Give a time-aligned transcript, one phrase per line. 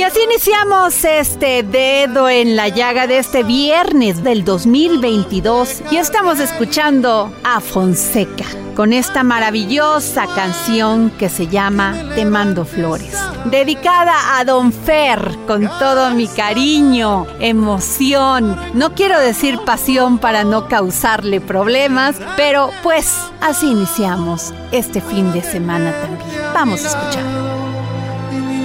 [0.00, 6.40] Y así iniciamos este dedo en la llaga de este viernes del 2022 y estamos
[6.40, 14.44] escuchando a Fonseca con esta maravillosa canción que se llama Te mando flores, dedicada a
[14.46, 22.16] Don Fer con todo mi cariño, emoción, no quiero decir pasión para no causarle problemas,
[22.38, 26.40] pero pues así iniciamos este fin de semana también.
[26.54, 27.49] Vamos a escuchar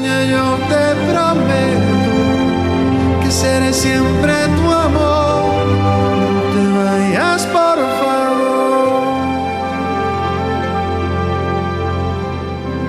[0.05, 2.13] yo te prometo
[3.21, 5.65] que seré siempre tu amor.
[6.33, 9.03] No te vayas, por favor.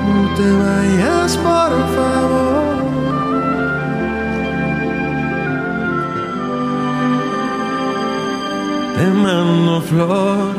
[0.06, 2.77] No te vayas, por favor.
[8.97, 10.55] Te mando flor,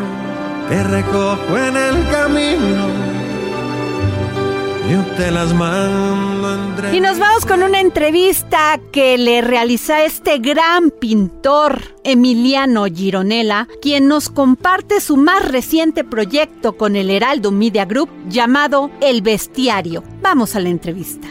[0.70, 3.18] te recojo en el camino
[4.90, 6.27] yo te las mando.
[6.94, 14.08] Y nos vamos con una entrevista que le realiza este gran pintor Emiliano Gironella, quien
[14.08, 20.04] nos comparte su más reciente proyecto con el Heraldo Media Group llamado El Bestiario.
[20.22, 21.28] Vamos a la entrevista.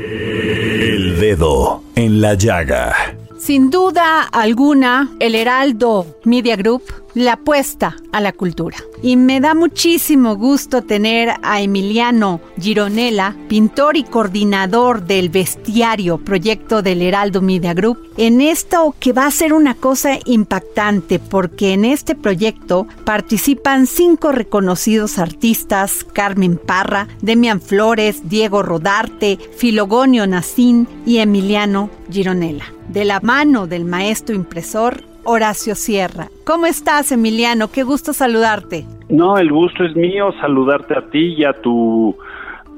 [0.00, 2.94] El dedo en la llaga.
[3.38, 6.82] Sin duda alguna, el Heraldo Media Group
[7.14, 8.76] la apuesta a la cultura.
[9.02, 16.82] Y me da muchísimo gusto tener a Emiliano Gironella, pintor y coordinador del Bestiario, proyecto
[16.82, 21.84] del Heraldo Media Group, en esto que va a ser una cosa impactante, porque en
[21.84, 31.18] este proyecto participan cinco reconocidos artistas, Carmen Parra, Demian Flores, Diego Rodarte, Filogonio Nacín y
[31.18, 32.64] Emiliano Gironella.
[32.88, 36.28] De la mano del maestro impresor Horacio Sierra.
[36.44, 37.70] ¿Cómo estás, Emiliano?
[37.70, 38.86] Qué gusto saludarte.
[39.08, 42.16] No, el gusto es mío saludarte a ti y a tu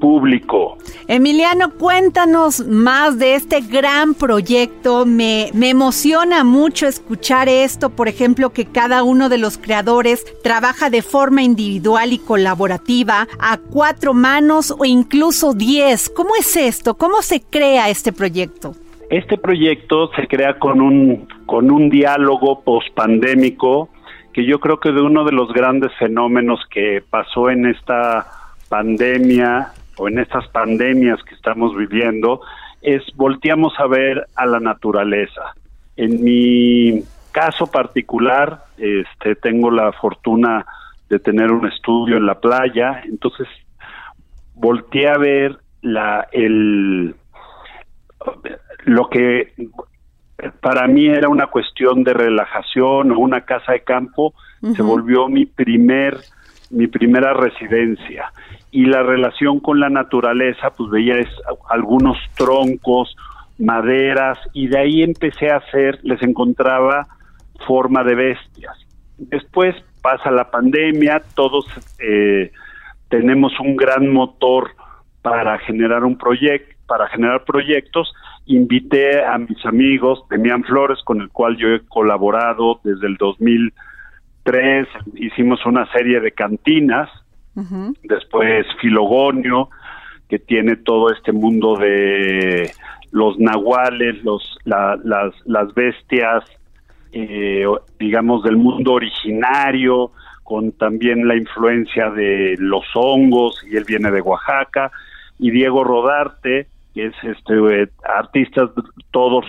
[0.02, 0.78] público.
[1.06, 5.06] Emiliano, cuéntanos más de este gran proyecto.
[5.06, 10.90] Me, me, emociona mucho escuchar esto, por ejemplo, que cada uno de los creadores trabaja
[10.90, 16.10] de forma individual y colaborativa a cuatro manos o incluso diez.
[16.10, 16.94] ¿Cómo es esto?
[16.94, 18.74] ¿Cómo se crea este proyecto?
[19.12, 23.90] Este proyecto se crea con un, con un diálogo pospandémico
[24.32, 28.26] que yo creo que de uno de los grandes fenómenos que pasó en esta
[28.70, 32.40] pandemia o en estas pandemias que estamos viviendo
[32.80, 35.52] es volteamos a ver a la naturaleza.
[35.98, 40.64] En mi caso particular, este tengo la fortuna
[41.10, 43.46] de tener un estudio en la playa, entonces
[44.54, 47.14] volteé a ver la el
[48.84, 49.52] lo que
[50.60, 54.34] para mí era una cuestión de relajación o una casa de campo,
[54.74, 56.18] se volvió mi primer
[56.72, 58.32] mi primera residencia.
[58.70, 61.16] Y la relación con la naturaleza pues veía
[61.68, 63.14] algunos troncos
[63.58, 67.06] maderas y de ahí empecé a hacer les encontraba
[67.66, 68.76] forma de bestias.
[69.18, 71.66] Después pasa la pandemia todos
[71.98, 72.50] eh,
[73.08, 74.70] tenemos un gran motor
[75.20, 78.12] para generar un proyecto para generar proyectos
[78.46, 84.88] invité a mis amigos, Demian Flores, con el cual yo he colaborado desde el 2003,
[85.14, 87.08] hicimos una serie de cantinas,
[88.02, 89.68] después Filogonio,
[90.28, 92.70] que tiene todo este mundo de
[93.10, 94.98] los nahuales, los, las,
[95.44, 96.44] las bestias,
[97.12, 97.66] eh,
[97.98, 100.12] digamos, del mundo originario,
[100.42, 104.90] con también la influencia de los hongos, y él viene de Oaxaca,
[105.38, 108.70] y Diego Rodarte, que es este eh, artistas
[109.10, 109.44] todos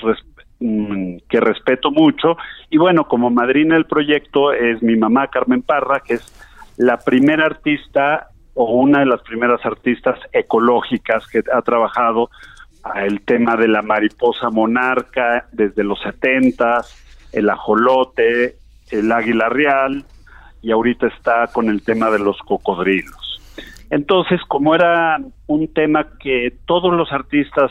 [0.59, 2.37] mm, que respeto mucho.
[2.69, 6.33] Y bueno, como madrina del proyecto es mi mamá Carmen Parra, que es
[6.77, 12.29] la primera artista o una de las primeras artistas ecológicas que ha trabajado
[12.95, 16.95] el tema de la mariposa monarca desde los setentas,
[17.31, 18.55] el ajolote,
[18.91, 20.03] el águila real
[20.61, 23.22] y ahorita está con el tema de los cocodrilos.
[23.93, 27.69] Entonces, como era un tema que todos los artistas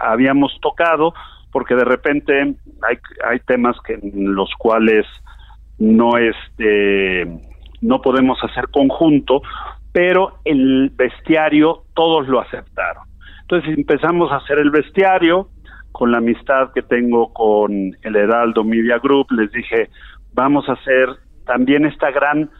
[0.00, 1.14] habíamos tocado,
[1.52, 5.06] porque de repente hay, temas que en los cuales
[5.78, 7.24] no este
[7.82, 9.42] no podemos hacer conjunto,
[9.92, 13.04] pero el bestiario todos lo aceptaron.
[13.42, 15.50] Entonces empezamos a hacer el bestiario
[15.92, 19.88] con la amistad que tengo con el Heraldo Media Group, les dije,
[20.32, 21.10] vamos a hacer
[21.46, 22.50] también esta gran,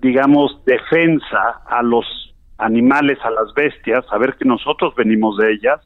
[0.00, 2.04] digamos, defensa a los
[2.58, 5.80] animales, a las bestias, saber que nosotros venimos de ellas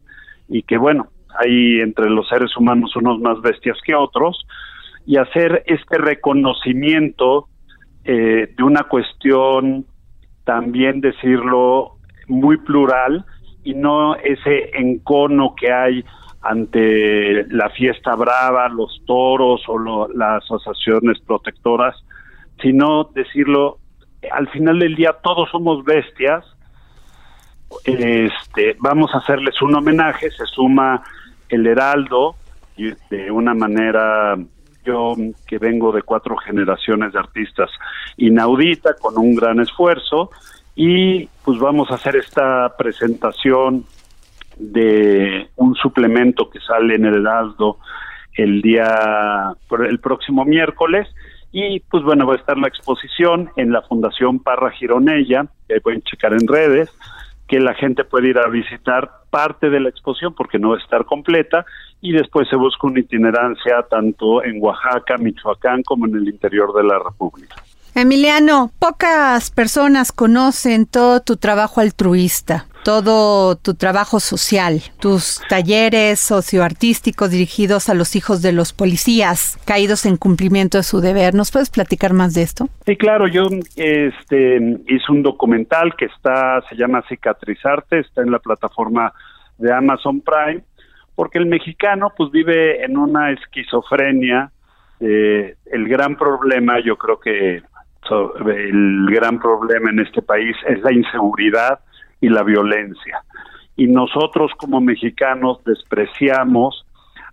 [0.48, 1.08] y que, bueno,
[1.38, 4.46] hay entre los seres humanos unos más bestias que otros,
[5.06, 7.48] y hacer este reconocimiento
[8.04, 9.86] eh, de una cuestión,
[10.44, 13.24] también decirlo, muy plural,
[13.62, 16.04] y no ese encono que hay
[16.42, 21.96] ante la fiesta brava, los toros o las asociaciones protectoras,
[22.62, 23.78] sino decirlo,
[24.30, 26.44] al final del día todos somos bestias,
[27.84, 31.02] este, vamos a hacerles un homenaje, se suma
[31.48, 32.36] el Heraldo,
[32.76, 34.36] y de una manera,
[34.84, 35.14] yo
[35.46, 37.70] que vengo de cuatro generaciones de artistas
[38.16, 40.30] inaudita, con un gran esfuerzo,
[40.74, 43.84] y pues vamos a hacer esta presentación
[44.58, 47.78] de un suplemento que sale en el Heraldo
[48.34, 49.54] el día,
[49.88, 51.08] el próximo miércoles,
[51.52, 56.02] y pues bueno, va a estar la exposición en la Fundación Parra Gironella, que pueden
[56.02, 56.90] checar en redes,
[57.48, 60.80] que la gente puede ir a visitar parte de la exposición porque no va a
[60.80, 61.64] estar completa
[62.00, 66.84] y después se busca una itinerancia tanto en Oaxaca, Michoacán como en el interior de
[66.84, 67.56] la República.
[67.94, 77.32] Emiliano, pocas personas conocen todo tu trabajo altruista, todo tu trabajo social, tus talleres socioartísticos
[77.32, 81.34] dirigidos a los hijos de los policías caídos en cumplimiento de su deber.
[81.34, 82.68] ¿Nos puedes platicar más de esto?
[82.86, 88.38] Sí, claro, yo este, hice un documental que está, se llama Cicatrizarte, está en la
[88.38, 89.12] plataforma
[89.58, 90.62] de Amazon Prime,
[91.16, 94.52] porque el mexicano pues vive en una esquizofrenia.
[95.00, 97.64] Eh, el gran problema, yo creo que
[98.46, 101.80] el gran problema en este país es la inseguridad
[102.20, 103.22] y la violencia.
[103.76, 106.86] Y nosotros como mexicanos despreciamos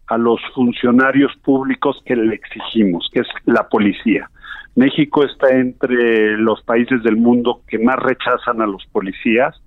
[0.07, 4.30] a los funcionarios públicos que le exigimos, que es la policía.
[4.75, 9.62] México está entre los países del mundo que más rechazan a los policías.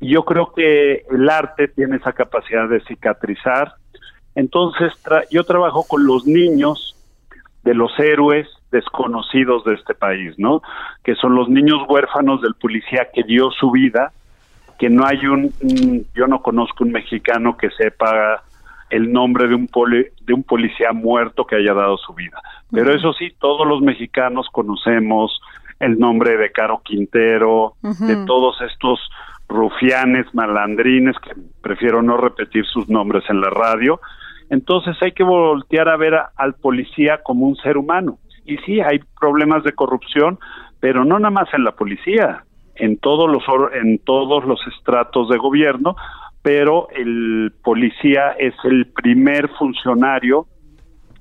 [0.00, 3.74] Y yo creo que el arte tiene esa capacidad de cicatrizar.
[4.34, 4.92] Entonces,
[5.30, 6.96] yo trabajo con los niños
[7.64, 10.62] de los héroes desconocidos de este país, ¿no?
[11.02, 14.12] Que son los niños huérfanos del policía que dio su vida,
[14.78, 15.52] que no hay un,
[16.14, 18.42] yo no conozco un mexicano que sepa
[18.90, 19.68] el nombre de un
[20.22, 22.40] de un policía muerto que haya dado su vida.
[22.70, 25.40] Pero eso sí, todos los mexicanos conocemos
[25.80, 28.98] el nombre de Caro Quintero, de todos estos
[29.48, 31.32] rufianes, malandrines, que
[31.62, 34.00] prefiero no repetir sus nombres en la radio.
[34.50, 38.18] Entonces hay que voltear a ver al policía como un ser humano
[38.48, 40.38] y sí hay problemas de corrupción,
[40.80, 42.44] pero no nada más en la policía,
[42.78, 43.42] en todos los
[43.74, 45.96] en todos los estratos de gobierno,
[46.42, 50.46] pero el policía es el primer funcionario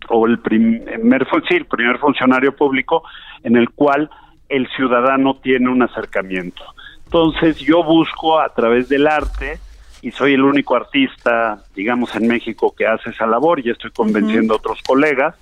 [0.09, 3.03] o el primer sí, el primer funcionario público
[3.43, 4.09] en el cual
[4.49, 6.63] el ciudadano tiene un acercamiento.
[7.05, 9.59] Entonces yo busco a través del arte
[10.01, 14.53] y soy el único artista, digamos, en México que hace esa labor y estoy convenciendo
[14.53, 15.35] a otros colegas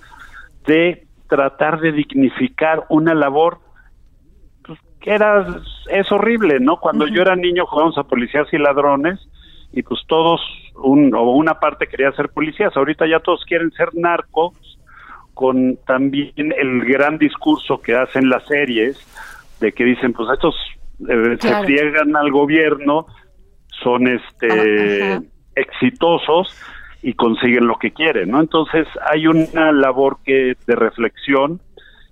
[0.66, 3.58] de tratar de dignificar una labor
[5.02, 5.46] era
[5.90, 6.78] es horrible, ¿no?
[6.78, 9.20] Cuando yo era niño jugábamos a policías y ladrones
[9.72, 10.40] y pues todos
[10.74, 14.78] un, o una parte quería ser policías, ahorita ya todos quieren ser narcos
[15.34, 18.98] con también el gran discurso que hacen las series
[19.60, 20.54] de que dicen pues estos
[21.08, 23.06] eh, se friegan al gobierno,
[23.82, 25.20] son este
[25.54, 26.54] exitosos
[27.02, 28.40] y consiguen lo que quieren, ¿no?
[28.40, 31.60] Entonces hay una labor que de reflexión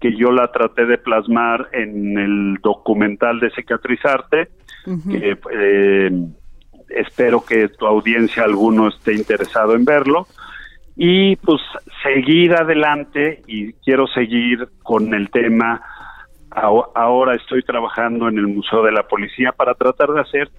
[0.04, 4.50] que yo la traté de plasmar en el documental de Cicatrizarte,
[5.10, 6.10] que eh,
[6.90, 10.26] espero que tu audiencia alguno esté interesado en verlo.
[10.94, 11.62] Y pues
[12.02, 15.80] seguir adelante y quiero seguir con el tema
[16.50, 20.50] ahora estoy trabajando en el Museo de la Policía para tratar de hacer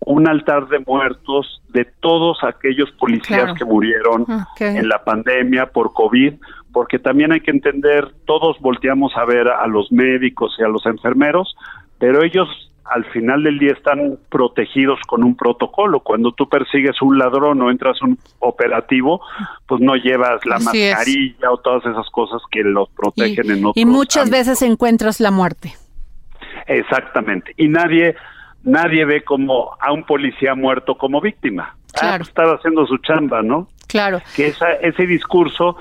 [0.00, 4.26] un altar de muertos de todos aquellos policías que murieron
[4.58, 6.34] en la pandemia por COVID,
[6.76, 10.84] porque también hay que entender, todos volteamos a ver a los médicos y a los
[10.84, 11.56] enfermeros,
[11.98, 16.00] pero ellos al final del día están protegidos con un protocolo.
[16.00, 19.22] Cuando tú persigues un ladrón o entras a un operativo,
[19.66, 23.86] pues no llevas la mascarilla o todas esas cosas que los protegen en otros Y
[23.86, 25.72] muchas veces encuentras la muerte.
[26.66, 27.54] Exactamente.
[27.56, 28.16] Y nadie
[28.64, 31.74] nadie ve como a un policía muerto como víctima.
[31.94, 32.24] Ah, claro.
[32.26, 33.66] Ah, estaba haciendo su chamba, ¿no?
[33.86, 34.20] Claro.
[34.34, 35.78] Que esa, ese discurso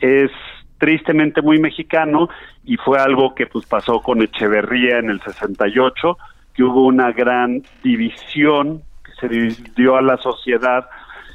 [0.00, 0.30] es
[0.78, 2.28] tristemente muy mexicano
[2.64, 6.16] y fue algo que pues pasó con Echeverría en el 68
[6.54, 10.88] que hubo una gran división que se dividió a la sociedad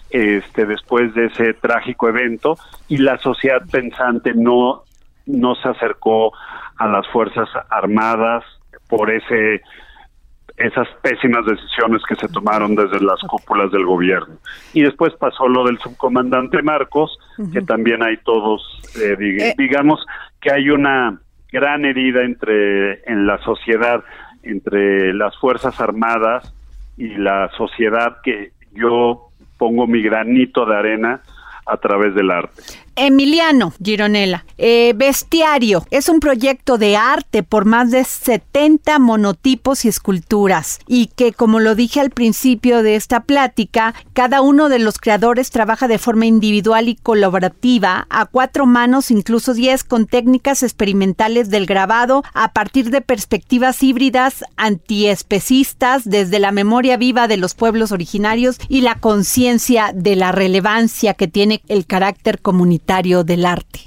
[0.10, 2.56] este después de ese trágico evento
[2.88, 4.84] y la sociedad pensante no
[5.26, 6.34] no se acercó
[6.78, 8.44] a las fuerzas armadas
[8.88, 9.62] por ese
[10.58, 14.36] esas pésimas decisiones que se tomaron desde las cúpulas del gobierno.
[14.74, 17.18] Y después pasó lo del subcomandante Marcos,
[17.52, 18.62] que también hay todos,
[19.02, 19.54] eh, eh.
[19.58, 20.06] digamos
[20.40, 21.20] que hay una
[21.52, 24.04] gran herida entre en la sociedad
[24.44, 26.54] entre las Fuerzas Armadas
[26.98, 31.22] y la sociedad que yo pongo mi granito de arena
[31.66, 32.62] a través del arte.
[32.96, 35.86] Emiliano Gironella, eh, Bestiario.
[35.90, 40.80] Es un proyecto de arte por más de 70 monotipos y esculturas.
[40.88, 45.50] Y que como lo dije al principio de esta plática, cada uno de los creadores
[45.50, 51.66] trabaja de forma individual y colaborativa a cuatro manos, incluso diez, con técnicas experimentales del
[51.66, 58.58] grabado a partir de perspectivas híbridas antiespecistas desde la memoria viva de los pueblos originarios
[58.70, 62.83] y la conciencia de la relevancia que tiene el carácter comunitario
[63.24, 63.80] del arte.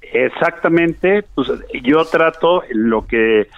[0.00, 1.48] Exactamente, pues
[1.82, 3.48] yo trato lo que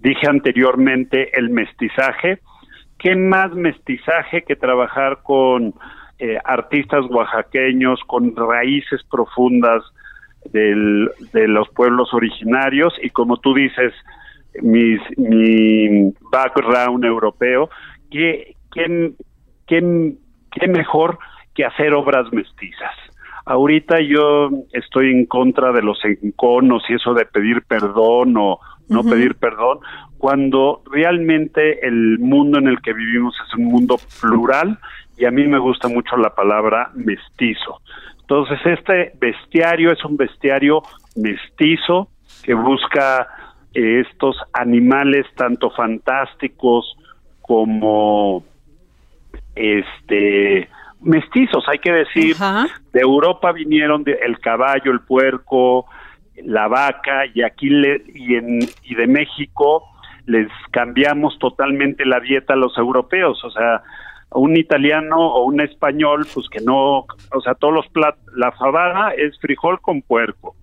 [0.00, 2.40] dije anteriormente, el mestizaje.
[2.98, 5.74] ¿Qué más mestizaje que trabajar con
[6.18, 9.82] eh, artistas oaxaqueños, con raíces profundas
[10.52, 12.92] del, de los pueblos originarios?
[13.02, 13.92] Y como tú dices,
[14.60, 17.70] mis, mi background europeo,
[18.10, 19.12] ¿qué, qué,
[19.66, 20.14] qué,
[20.52, 21.18] qué mejor
[21.54, 22.94] que hacer obras mestizas?
[23.44, 29.02] Ahorita yo estoy en contra de los enconos y eso de pedir perdón o no
[29.02, 29.78] pedir perdón,
[30.18, 34.78] cuando realmente el mundo en el que vivimos es un mundo plural
[35.16, 37.80] y a mí me gusta mucho la palabra mestizo.
[38.20, 40.82] Entonces este bestiario es un bestiario
[41.16, 42.08] mestizo
[42.44, 43.28] que busca
[43.74, 46.96] eh, estos animales tanto fantásticos
[47.40, 48.44] como
[49.54, 50.68] este
[51.02, 52.36] mestizos, hay que decir,
[52.92, 55.86] de Europa vinieron de, el caballo, el puerco,
[56.44, 59.84] la vaca y aquí le, y, en, y de México
[60.26, 63.82] les cambiamos totalmente la dieta a los europeos, o sea,
[64.30, 69.10] un italiano o un español, pues que no, o sea, todos los platos, la fabada
[69.10, 70.54] es frijol con puerco,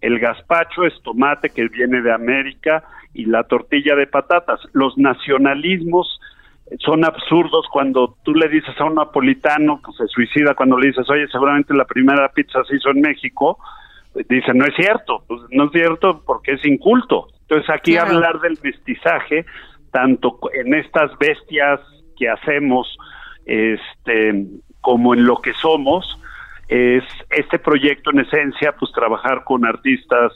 [0.00, 2.82] el gazpacho es tomate que viene de América
[3.14, 4.60] y la tortilla de patatas.
[4.72, 6.20] Los nacionalismos
[6.80, 11.08] son absurdos cuando tú le dices a un napolitano que se suicida cuando le dices,
[11.10, 13.58] oye, seguramente la primera pizza se hizo en México,
[14.28, 17.28] dice, no es cierto, pues no es cierto porque es inculto.
[17.42, 19.44] Entonces aquí hablar del mestizaje,
[19.90, 21.80] tanto en estas bestias
[22.16, 22.96] que hacemos,
[23.44, 24.46] este,
[24.80, 26.18] como en lo que somos,
[26.68, 30.32] es este proyecto en esencia, pues trabajar con artistas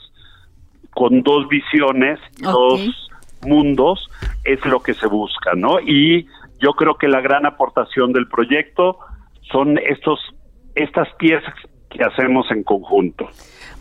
[0.91, 3.06] con dos visiones, dos
[3.41, 4.09] mundos
[4.43, 5.79] es lo que se busca, ¿no?
[5.79, 6.27] Y
[6.59, 8.99] yo creo que la gran aportación del proyecto
[9.51, 10.19] son estos
[10.75, 11.53] estas piezas
[11.97, 13.29] que hacemos en conjunto.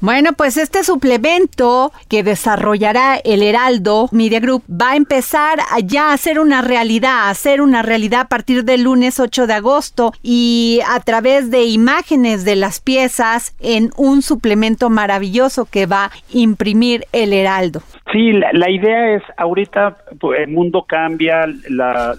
[0.01, 6.17] Bueno, pues este suplemento que desarrollará el Heraldo Media Group va a empezar ya a
[6.19, 10.81] ser una realidad, a ser una realidad a partir del lunes 8 de agosto y
[10.87, 17.07] a través de imágenes de las piezas en un suplemento maravilloso que va a imprimir
[17.13, 17.81] el Heraldo.
[18.13, 21.47] Sí, la, idea es, ahorita pues, el mundo cambia,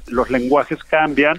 [0.07, 1.37] los lenguajes cambian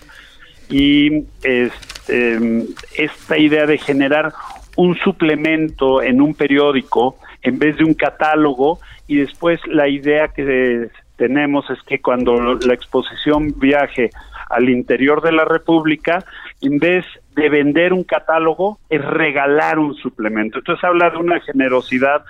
[0.71, 4.33] y este, esta idea de generar
[4.77, 10.89] un suplemento en un periódico en vez de un catálogo y después la idea que
[11.17, 14.11] tenemos es que cuando la exposición viaje
[14.51, 16.25] al interior de la República,
[16.61, 20.59] en vez de vender un catálogo, es regalar un suplemento.
[20.59, 22.25] Entonces habla de una generosidad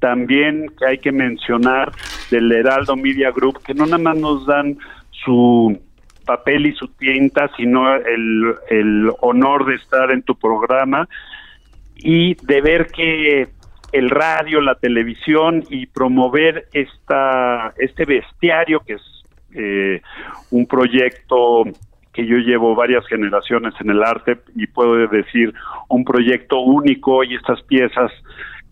[0.00, 1.92] también que hay que mencionar
[2.30, 4.78] del Heraldo Media Group, que no nada más nos dan
[5.10, 5.78] su
[6.24, 11.08] papel y su tinta, sino el, el honor de estar en tu programa
[11.96, 13.48] y de ver que
[13.92, 19.02] el radio, la televisión y promover esta este bestiario que es
[19.54, 20.00] eh,
[20.50, 21.64] un proyecto
[22.12, 25.52] que yo llevo varias generaciones en el arte y puedo decir
[25.88, 28.10] un proyecto único y estas piezas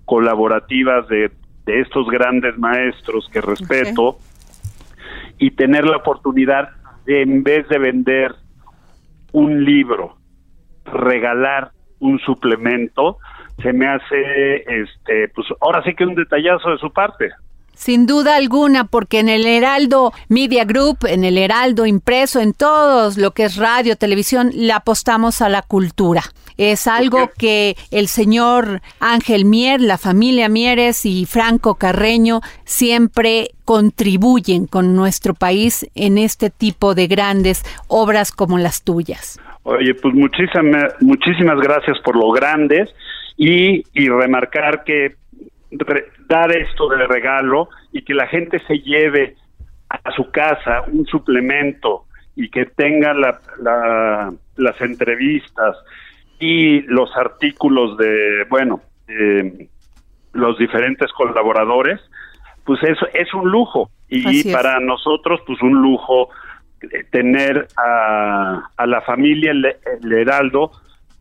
[0.05, 1.31] colaborativas de,
[1.67, 4.19] de estos grandes maestros que respeto
[5.39, 6.71] y tener la oportunidad
[7.09, 8.35] en vez de vender
[9.33, 10.17] un libro,
[10.85, 13.19] regalar un suplemento,
[13.63, 17.31] se me hace este pues ahora sí que un detallazo de su parte.
[17.75, 23.17] Sin duda alguna, porque en el Heraldo Media Group, en el Heraldo impreso, en todos
[23.17, 26.23] lo que es radio, televisión, le apostamos a la cultura.
[26.59, 34.67] Es algo que el señor Ángel Mier, la familia Mieres y Franco Carreño siempre contribuyen
[34.67, 39.41] con nuestro país en este tipo de grandes obras como las tuyas.
[39.63, 42.91] Oye, pues muchísimas, muchísimas gracias por lo grandes
[43.37, 45.15] y, y remarcar que
[46.29, 49.37] dar esto de regalo y que la gente se lleve
[49.89, 55.77] a su casa un suplemento y que tenga la, las entrevistas
[56.39, 58.81] y los artículos de, bueno,
[60.33, 62.01] los diferentes colaboradores,
[62.65, 63.91] pues eso es un lujo.
[64.09, 66.31] Y para nosotros pues un lujo
[67.11, 70.71] tener a, a la familia el Heraldo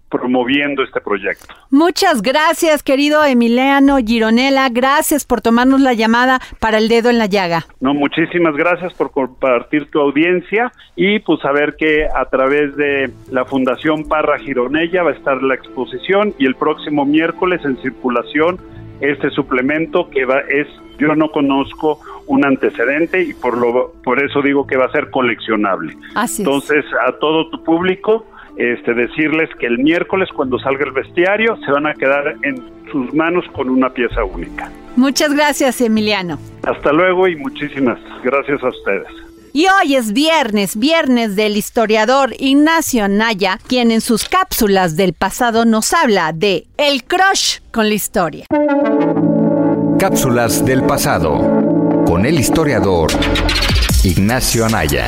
[0.10, 1.54] promoviendo este proyecto.
[1.70, 4.70] Muchas gracias, querido Emiliano Gironella.
[4.70, 7.66] Gracias por tomarnos la llamada para el dedo en la llaga.
[7.80, 13.46] No, muchísimas gracias por compartir tu audiencia y pues saber que a través de la
[13.46, 18.60] Fundación Parra Gironella va a estar la exposición y el próximo miércoles en circulación
[19.02, 24.42] este suplemento que va es yo no conozco un antecedente y por lo por eso
[24.42, 25.96] digo que va a ser coleccionable.
[26.16, 28.26] Así Entonces, a todo tu público
[28.58, 33.14] este, decirles que el miércoles cuando salga el bestiario se van a quedar en sus
[33.14, 34.72] manos con una pieza única.
[34.96, 36.40] Muchas gracias, Emiliano.
[36.64, 39.08] Hasta luego y muchísimas gracias a ustedes.
[39.54, 45.66] Y hoy es viernes, viernes del historiador Ignacio Naya, quien en sus cápsulas del pasado
[45.66, 48.46] nos habla de el crush con la historia.
[49.98, 53.10] Cápsulas del pasado con el historiador
[54.04, 55.08] Ignacio Anaya.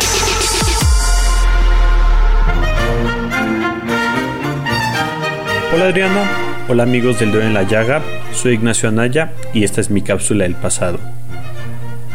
[5.72, 6.28] Hola Adriana,
[6.68, 8.02] hola amigos del Dedo en la Llaga,
[8.34, 11.00] soy Ignacio Anaya y esta es mi cápsula del pasado.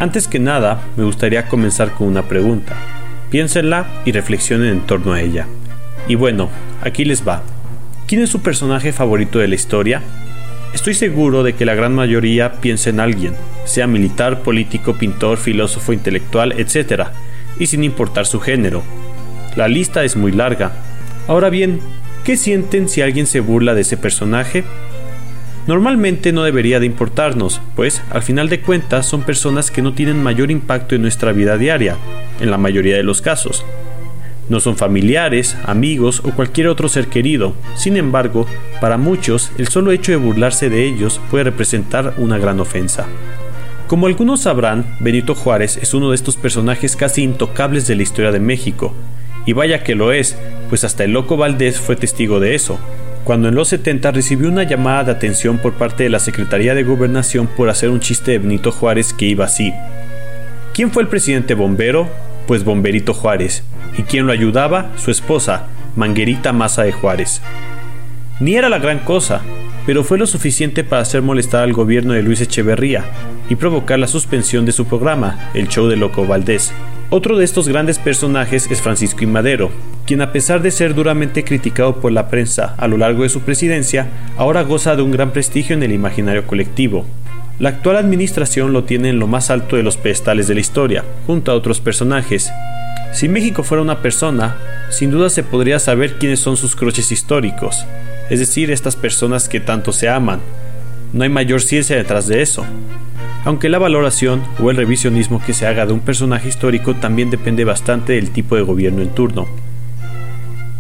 [0.01, 2.75] Antes que nada, me gustaría comenzar con una pregunta.
[3.31, 5.47] Piénsenla y reflexionen en torno a ella.
[6.09, 6.51] Y bueno,
[6.83, 7.45] aquí les va.
[8.09, 10.03] ¿Quién es su personaje favorito de la historia?
[10.75, 13.35] Estoy seguro de que la gran mayoría piensa en alguien,
[13.67, 17.05] sea militar, político, pintor, filósofo, intelectual, etc.,
[17.61, 18.83] y sin importar su género.
[19.55, 20.73] La lista es muy larga.
[21.29, 21.81] Ahora bien,
[22.25, 24.65] ¿Qué sienten si alguien se burla de ese personaje?
[25.67, 30.23] Normalmente no debería de importarnos, pues al final de cuentas son personas que no tienen
[30.23, 31.99] mayor impacto en nuestra vida diaria,
[32.41, 33.63] en la mayoría de los casos.
[34.49, 37.55] No son familiares, amigos o cualquier otro ser querido.
[37.75, 38.47] Sin embargo,
[38.81, 43.07] para muchos, el solo hecho de burlarse de ellos puede representar una gran ofensa.
[43.87, 48.33] Como algunos sabrán, Benito Juárez es uno de estos personajes casi intocables de la historia
[48.33, 48.95] de México,
[49.47, 50.39] y vaya que lo es,
[50.75, 52.81] pues hasta el loco Valdés fue testigo de eso,
[53.23, 56.83] cuando en los 70 recibió una llamada de atención por parte de la Secretaría de
[56.83, 59.73] Gobernación por hacer un chiste de Benito Juárez que iba así.
[60.73, 62.09] ¿Quién fue el presidente bombero?
[62.49, 63.63] Pues Bomberito Juárez.
[63.97, 64.91] ¿Y quién lo ayudaba?
[64.97, 67.41] Su esposa, Manguerita Maza de Juárez.
[68.41, 69.43] Ni era la gran cosa,
[69.87, 73.05] pero fue lo suficiente para hacer molestar al gobierno de Luis Echeverría
[73.49, 76.73] y provocar la suspensión de su programa, el show de Loco Valdés.
[77.17, 79.27] Otro de estos grandes personajes es Francisco I.
[79.27, 79.71] Madero,
[80.05, 83.43] quien a pesar de ser duramente criticado por la prensa a lo largo de su
[83.43, 87.07] presidencia, ahora goza de un gran prestigio en el imaginario colectivo.
[87.61, 91.05] La actual administración lo tiene en lo más alto de los pedestales de la historia,
[91.25, 92.51] junto a otros personajes.
[93.13, 94.57] Si México fuera una persona,
[94.91, 97.87] sin duda se podría saber quiénes son sus croches históricos,
[98.29, 100.41] es decir, estas personas que tanto se aman.
[101.13, 102.67] No hay mayor ciencia detrás de eso
[103.45, 107.65] aunque la valoración o el revisionismo que se haga de un personaje histórico también depende
[107.65, 109.47] bastante del tipo de gobierno en turno.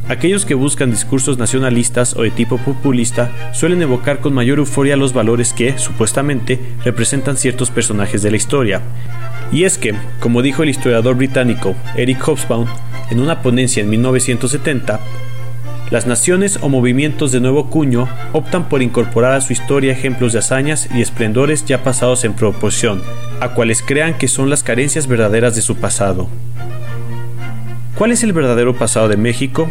[0.06, 5.14] Aquellos que buscan discursos nacionalistas o de tipo populista suelen evocar con mayor euforia los
[5.14, 8.82] valores que, supuestamente, representan ciertos personajes de la historia.
[9.50, 12.66] Y es que, como dijo el historiador británico Eric Hobsbawm
[13.10, 15.00] en una ponencia en 1970,
[15.94, 20.40] las naciones o movimientos de nuevo cuño optan por incorporar a su historia ejemplos de
[20.40, 23.00] hazañas y esplendores ya pasados en proporción,
[23.38, 26.28] a cuales crean que son las carencias verdaderas de su pasado.
[27.96, 29.70] ¿Cuál es el verdadero pasado de México?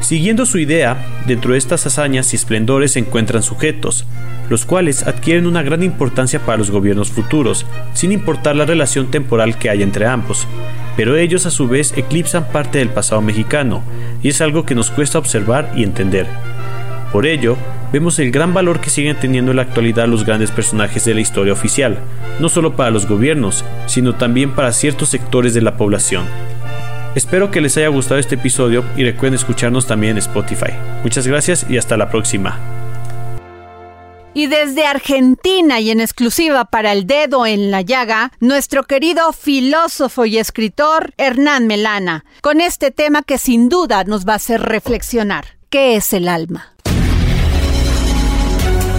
[0.00, 4.06] Siguiendo su idea, dentro de estas hazañas y esplendores se encuentran sujetos,
[4.48, 9.58] los cuales adquieren una gran importancia para los gobiernos futuros, sin importar la relación temporal
[9.58, 10.46] que hay entre ambos.
[10.96, 13.82] Pero ellos a su vez eclipsan parte del pasado mexicano,
[14.22, 16.26] y es algo que nos cuesta observar y entender.
[17.12, 17.56] Por ello,
[17.92, 21.20] vemos el gran valor que siguen teniendo en la actualidad los grandes personajes de la
[21.20, 21.98] historia oficial,
[22.40, 26.24] no solo para los gobiernos, sino también para ciertos sectores de la población.
[27.14, 30.72] Espero que les haya gustado este episodio y recuerden escucharnos también en Spotify.
[31.02, 32.71] Muchas gracias y hasta la próxima.
[34.34, 40.24] Y desde Argentina y en exclusiva para el dedo en la llaga, nuestro querido filósofo
[40.24, 45.58] y escritor Hernán Melana, con este tema que sin duda nos va a hacer reflexionar.
[45.68, 46.74] ¿Qué es el alma?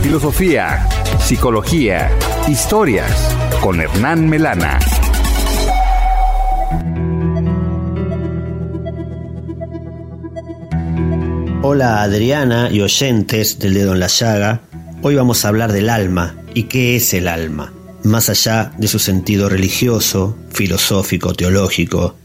[0.04, 0.88] Filosofía,
[1.20, 2.12] psicología,
[2.48, 4.78] historias con Hernán Melana.
[11.64, 14.62] Hola Adriana y oyentes del dedo en la llaga.
[15.06, 19.00] Hoy vamos a hablar del alma y qué es el alma, más allá de su
[19.00, 22.16] sentido religioso, filosófico, teológico,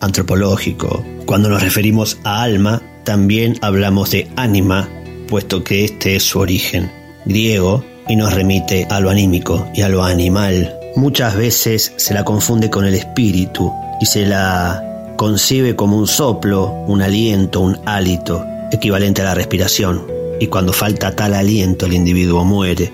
[0.00, 1.04] antropológico.
[1.26, 4.88] Cuando nos referimos a alma, también hablamos de ánima,
[5.28, 6.90] puesto que este es su origen
[7.24, 10.74] griego y nos remite a lo anímico y a lo animal.
[10.96, 16.72] Muchas veces se la confunde con el espíritu y se la concibe como un soplo,
[16.88, 20.23] un aliento, un hálito, equivalente a la respiración.
[20.44, 22.92] Y cuando falta tal aliento el individuo muere.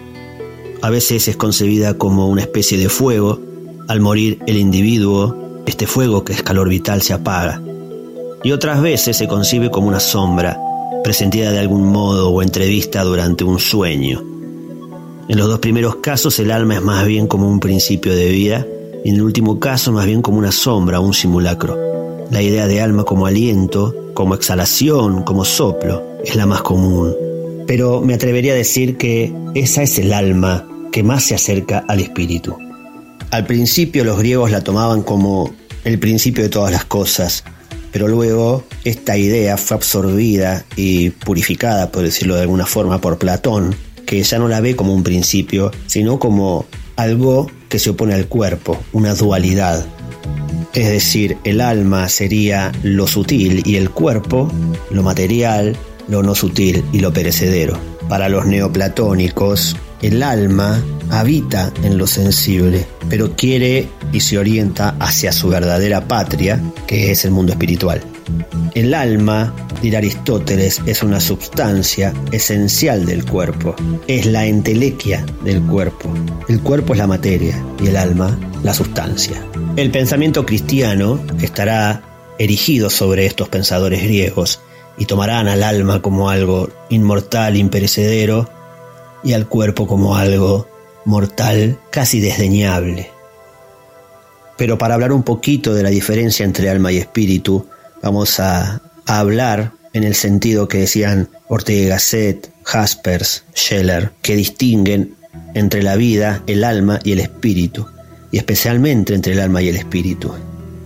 [0.82, 3.40] A veces es concebida como una especie de fuego.
[3.88, 5.36] Al morir el individuo,
[5.66, 7.60] este fuego que es calor vital se apaga.
[8.44, 10.60] Y otras veces se concibe como una sombra
[11.02, 14.22] presentida de algún modo o entrevista durante un sueño.
[15.28, 18.64] En los dos primeros casos el alma es más bien como un principio de vida
[19.04, 21.76] y en el último caso más bien como una sombra, un simulacro.
[22.30, 27.12] La idea de alma como aliento, como exhalación, como soplo, es la más común.
[27.70, 32.00] Pero me atrevería a decir que esa es el alma que más se acerca al
[32.00, 32.58] espíritu.
[33.30, 35.54] Al principio los griegos la tomaban como
[35.84, 37.44] el principio de todas las cosas,
[37.92, 43.76] pero luego esta idea fue absorbida y purificada, por decirlo de alguna forma, por Platón,
[44.04, 48.26] que ya no la ve como un principio, sino como algo que se opone al
[48.26, 49.86] cuerpo, una dualidad.
[50.74, 54.50] Es decir, el alma sería lo sutil y el cuerpo,
[54.90, 55.76] lo material,
[56.08, 57.78] lo no sutil y lo perecedero.
[58.08, 65.32] Para los neoplatónicos, el alma habita en lo sensible, pero quiere y se orienta hacia
[65.32, 68.02] su verdadera patria, que es el mundo espiritual.
[68.74, 73.74] El alma, dirá Aristóteles, es una sustancia esencial del cuerpo,
[74.06, 76.12] es la entelequia del cuerpo.
[76.48, 79.44] El cuerpo es la materia y el alma la sustancia.
[79.76, 82.02] El pensamiento cristiano estará
[82.38, 84.60] erigido sobre estos pensadores griegos
[85.00, 88.50] y tomarán al alma como algo inmortal, imperecedero,
[89.24, 90.68] y al cuerpo como algo
[91.06, 93.10] mortal, casi desdeñable.
[94.58, 97.66] Pero para hablar un poquito de la diferencia entre alma y espíritu,
[98.02, 105.16] vamos a, hablar en el sentido que decían Ortega y Gasset, Jaspers, Scheller, que distinguen
[105.54, 107.86] entre la vida, el alma y el espíritu,
[108.30, 110.34] y especialmente entre el alma y el espíritu.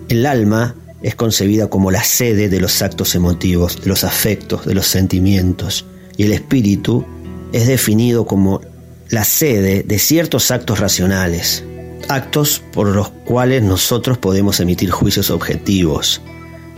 [0.08, 4.74] El alma es concebida como la sede de los actos emotivos, de los afectos, de
[4.74, 5.84] los sentimientos,
[6.16, 7.04] y el espíritu
[7.52, 8.62] es definido como
[9.10, 11.62] la sede de ciertos actos racionales,
[12.08, 16.22] actos por los cuales nosotros podemos emitir juicios objetivos.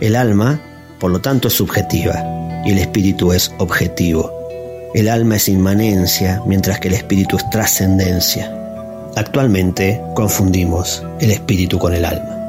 [0.01, 0.61] El alma,
[0.99, 2.21] por lo tanto, es subjetiva
[2.65, 4.29] y el espíritu es objetivo.
[4.93, 8.53] El alma es inmanencia, mientras que el espíritu es trascendencia.
[9.15, 12.46] Actualmente confundimos el espíritu con el alma.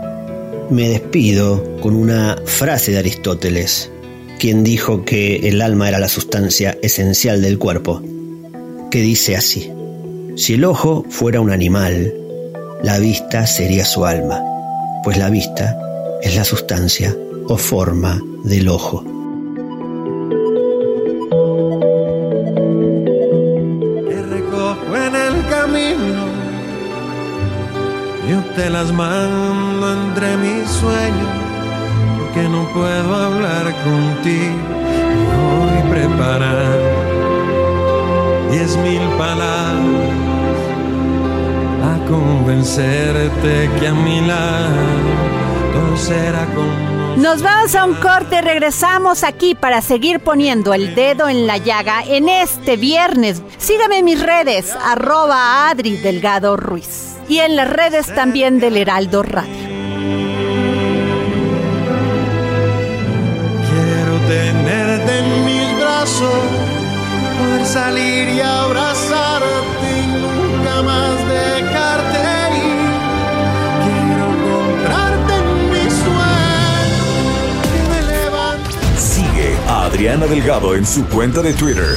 [0.71, 3.91] Me despido con una frase de Aristóteles,
[4.39, 8.03] quien dijo que el alma era la sustancia esencial del cuerpo
[8.91, 9.71] que dice así,
[10.37, 12.15] si el ojo fuera un animal,
[12.83, 14.43] la vista sería su alma,
[15.05, 15.77] pues la vista
[16.23, 17.17] es la sustancia
[17.49, 19.18] o forma del ojo.
[28.59, 31.29] Te las mando entre mis sueños,
[32.19, 34.57] porque no puedo hablar contigo,
[35.61, 36.89] voy preparando
[38.51, 40.11] diez mil palabras
[41.85, 44.75] a convencerte que a mi lado
[45.73, 51.29] todo será como Nos vamos a un corte, regresamos aquí para seguir poniendo el dedo
[51.29, 53.41] en la llaga en este viernes.
[53.59, 59.23] Sígame en mis redes, arroba Adri Delgado Ruiz y en las redes también del Heraldo
[59.23, 59.69] Radio.
[63.69, 66.43] Quiero tenerte en mis brazos,
[67.39, 72.19] poder salir y abrazarte y nunca más dejarte
[72.57, 72.79] ir.
[73.85, 77.07] Quiero encontrarte en mi sueño
[77.75, 78.77] y me levanto.
[78.97, 81.97] Sigue a Adriana Delgado en su cuenta de Twitter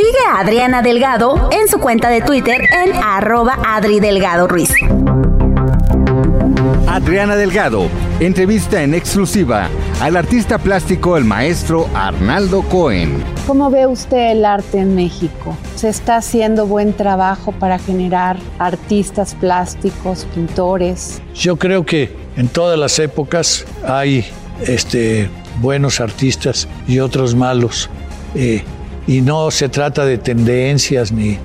[0.00, 4.72] Sigue a Adriana Delgado en su cuenta de Twitter en arroba Adri Delgado Ruiz.
[6.88, 7.86] Adriana Delgado
[8.18, 9.68] entrevista en exclusiva
[10.00, 13.22] al artista plástico el maestro Arnaldo Cohen.
[13.46, 15.54] ¿Cómo ve usted el arte en México?
[15.76, 21.20] ¿Se está haciendo buen trabajo para generar artistas plásticos, pintores?
[21.34, 24.24] Yo creo que en todas las épocas hay
[24.62, 25.28] este,
[25.60, 27.90] buenos artistas y otros malos.
[28.34, 28.64] Eh,
[29.10, 31.36] y no se trata de tendencias ni,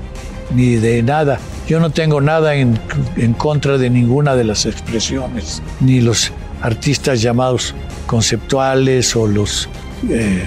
[0.53, 1.39] ni de nada.
[1.67, 2.79] Yo no tengo nada en,
[3.17, 7.73] en, contra de ninguna de las expresiones, ni los artistas llamados
[8.05, 9.67] conceptuales o los,
[10.11, 10.45] eh,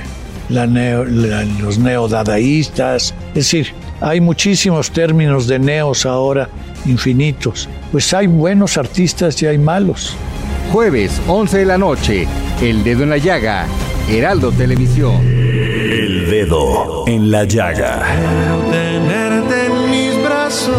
[0.49, 3.13] neo, la, los neodadaístas.
[3.31, 6.49] Es decir, hay muchísimos términos de neos ahora,
[6.87, 7.69] infinitos.
[7.91, 10.15] Pues hay buenos artistas y hay malos.
[10.73, 12.29] Jueves, 11 de la noche,
[12.63, 13.67] El Dedo en la Llaga,
[14.09, 15.48] Heraldo Televisión.
[16.29, 18.05] El dedo en la llaga.
[18.71, 20.77] tenerte en mis brazos,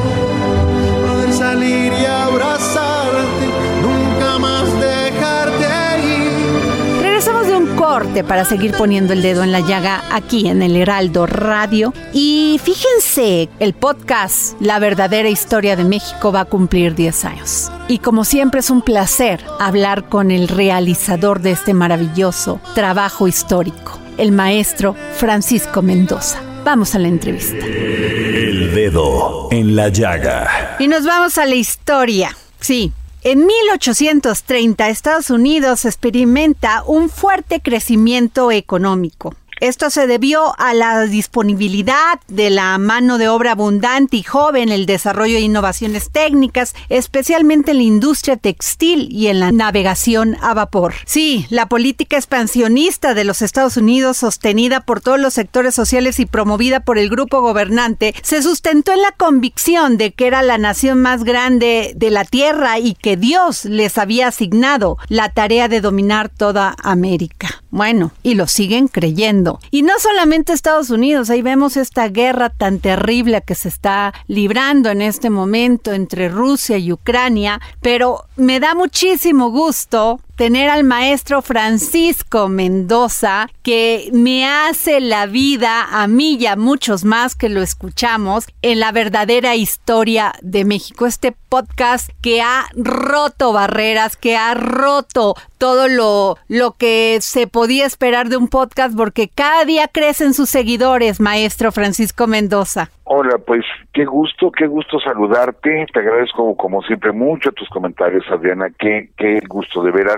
[1.08, 3.48] poder salir y abrazarte,
[3.82, 7.02] nunca más dejarte ir.
[7.02, 10.76] Regresamos de un corte para seguir poniendo el dedo en la llaga aquí en el
[10.76, 11.96] Heraldo Radio.
[12.14, 17.72] Y fíjense, el podcast La verdadera historia de México va a cumplir 10 años.
[17.88, 24.00] Y como siempre es un placer hablar con el realizador de este maravilloso trabajo histórico
[24.20, 26.42] el maestro Francisco Mendoza.
[26.66, 27.66] Vamos a la entrevista.
[27.66, 30.76] El dedo en la llaga.
[30.78, 32.36] Y nos vamos a la historia.
[32.60, 32.92] Sí.
[33.22, 39.36] En 1830 Estados Unidos experimenta un fuerte crecimiento económico.
[39.60, 44.86] Esto se debió a la disponibilidad de la mano de obra abundante y joven, el
[44.86, 50.94] desarrollo de innovaciones técnicas, especialmente en la industria textil y en la navegación a vapor.
[51.06, 56.26] Sí, la política expansionista de los Estados Unidos, sostenida por todos los sectores sociales y
[56.26, 61.02] promovida por el grupo gobernante, se sustentó en la convicción de que era la nación
[61.02, 66.30] más grande de la Tierra y que Dios les había asignado la tarea de dominar
[66.30, 67.64] toda América.
[67.72, 69.49] Bueno, y lo siguen creyendo.
[69.72, 74.90] Y no solamente Estados Unidos, ahí vemos esta guerra tan terrible que se está librando
[74.90, 81.42] en este momento entre Rusia y Ucrania, pero me da muchísimo gusto tener al maestro
[81.42, 87.62] Francisco Mendoza, que me hace la vida a mí y a muchos más que lo
[87.62, 91.06] escuchamos en la verdadera historia de México.
[91.06, 97.86] Este podcast que ha roto barreras, que ha roto todo lo, lo que se podía
[97.86, 102.90] esperar de un podcast, porque cada día crecen sus seguidores, maestro Francisco Mendoza.
[103.04, 105.88] Hola, pues qué gusto, qué gusto saludarte.
[105.92, 108.70] Te agradezco como siempre mucho tus comentarios, Adriana.
[108.78, 110.18] Qué, qué gusto de veras.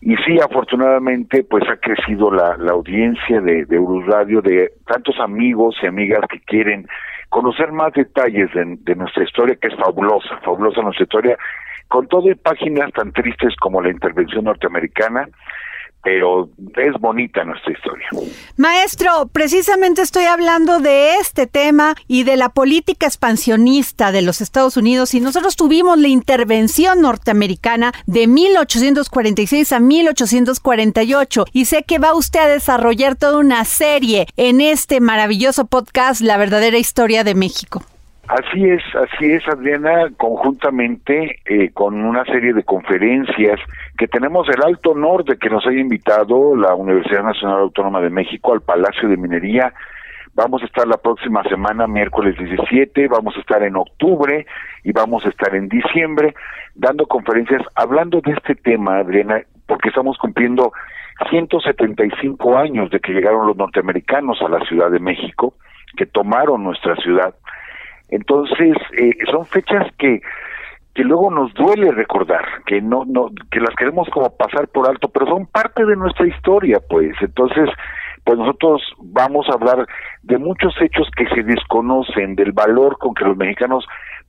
[0.00, 5.18] Y sí, afortunadamente, pues ha crecido la, la audiencia de, de Urus Radio, de tantos
[5.18, 6.86] amigos y amigas que quieren
[7.30, 11.38] conocer más detalles de, de nuestra historia, que es fabulosa, fabulosa nuestra historia,
[11.88, 15.28] con todo y páginas tan tristes como la intervención norteamericana,
[16.04, 18.06] pero es bonita nuestra historia.
[18.56, 24.76] Maestro, precisamente estoy hablando de este tema y de la política expansionista de los Estados
[24.76, 32.14] Unidos y nosotros tuvimos la intervención norteamericana de 1846 a 1848 y sé que va
[32.14, 37.82] usted a desarrollar toda una serie en este maravilloso podcast La verdadera historia de México.
[38.28, 43.60] Así es, así es, Adriana, conjuntamente eh, con una serie de conferencias
[43.98, 48.08] que tenemos el alto honor de que nos haya invitado la Universidad Nacional Autónoma de
[48.08, 49.74] México al Palacio de Minería.
[50.32, 54.46] Vamos a estar la próxima semana, miércoles 17, vamos a estar en octubre
[54.82, 56.34] y vamos a estar en diciembre
[56.74, 60.72] dando conferencias hablando de este tema, Adriana, porque estamos cumpliendo
[61.28, 65.54] 175 años de que llegaron los norteamericanos a la Ciudad de México,
[65.96, 67.34] que tomaron nuestra ciudad.
[68.14, 70.20] Entonces, eh, son fechas que
[70.94, 75.08] que luego nos duele recordar, que no, no, que las queremos como pasar por alto,
[75.08, 77.16] pero son parte de nuestra historia, pues.
[77.20, 77.68] Entonces,
[78.22, 79.86] pues nosotros vamos a hablar
[80.22, 83.84] de muchos hechos que se desconocen, del valor con que los mexicanos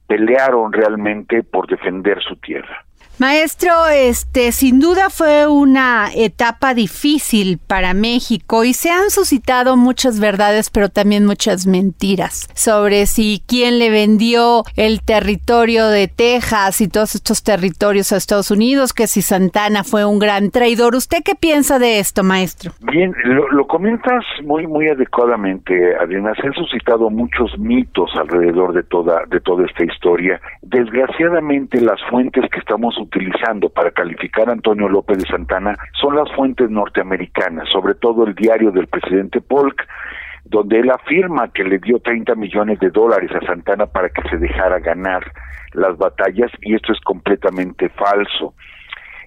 [0.07, 2.83] pelearon realmente por defender su tierra.
[3.17, 10.19] Maestro, este sin duda fue una etapa difícil para México y se han suscitado muchas
[10.19, 16.89] verdades, pero también muchas mentiras sobre si quién le vendió el territorio de Texas y
[16.89, 20.93] todos estos territorios a Estados Unidos, que si Santana fue un gran traidor.
[20.93, 22.73] ¿Usted qué piensa de esto, maestro?
[22.81, 26.33] Bien, lo, lo comentas muy muy adecuadamente, Adriana.
[26.41, 30.41] Se han suscitado muchos mitos alrededor de toda de toda esta historia.
[30.61, 36.31] Desgraciadamente, las fuentes que estamos utilizando para calificar a Antonio López de Santana son las
[36.33, 39.87] fuentes norteamericanas, sobre todo el diario del presidente Polk,
[40.45, 44.37] donde él afirma que le dio 30 millones de dólares a Santana para que se
[44.37, 45.23] dejara ganar
[45.73, 48.53] las batallas y esto es completamente falso.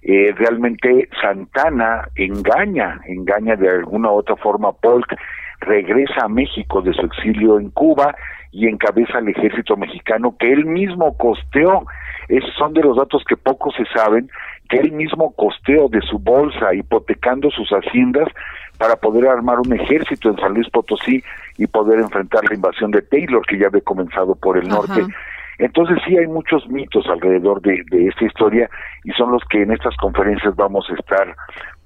[0.03, 5.15] Eh, realmente Santana engaña, engaña de alguna u otra forma a Polk,
[5.61, 8.15] regresa a México de su exilio en Cuba
[8.53, 11.85] y encabeza el ejército mexicano que él mismo costeó
[12.29, 14.31] esos son de los datos que poco se saben,
[14.69, 18.29] que él mismo costeó de su bolsa, hipotecando sus haciendas
[18.77, 21.23] para poder armar un ejército en San Luis Potosí
[21.57, 25.07] y poder enfrentar la invasión de Taylor, que ya había comenzado por el norte.
[25.59, 28.71] Entonces sí hay muchos mitos alrededor de, esta historia
[29.03, 31.35] y son los que en estas conferencias vamos a estar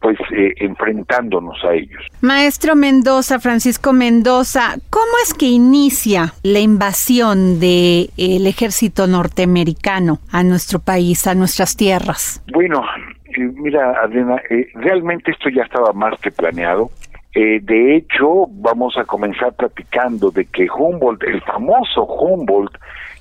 [0.01, 2.03] pues eh, enfrentándonos a ellos.
[2.21, 10.43] Maestro Mendoza, Francisco Mendoza, ¿cómo es que inicia la invasión del el ejército norteamericano a
[10.43, 12.43] nuestro país, a nuestras tierras?
[12.53, 12.83] Bueno,
[13.25, 16.91] eh, mira, Adriana, eh, realmente esto ya estaba más que planeado.
[17.35, 22.77] de hecho, vamos a comenzar platicando de que Humboldt, el famoso Humboldt,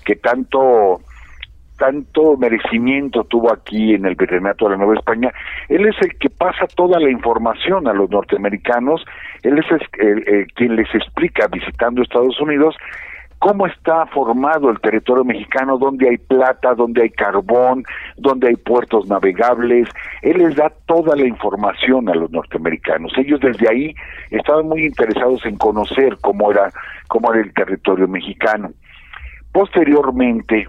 [0.05, 1.01] que tanto
[1.77, 5.33] tanto merecimiento tuvo aquí en el Virreinato de la Nueva España,
[5.67, 9.03] él es el que pasa toda la información a los norteamericanos,
[9.41, 9.65] él es
[9.97, 12.75] el, quien les explica visitando Estados Unidos
[13.41, 17.83] cómo está formado el territorio mexicano, dónde hay plata, dónde hay carbón,
[18.15, 19.89] dónde hay puertos navegables.
[20.21, 23.11] Él les da toda la información a los norteamericanos.
[23.17, 23.95] Ellos desde ahí
[24.29, 26.71] estaban muy interesados en conocer cómo era,
[27.07, 28.69] cómo era el territorio mexicano.
[29.51, 30.67] Posteriormente,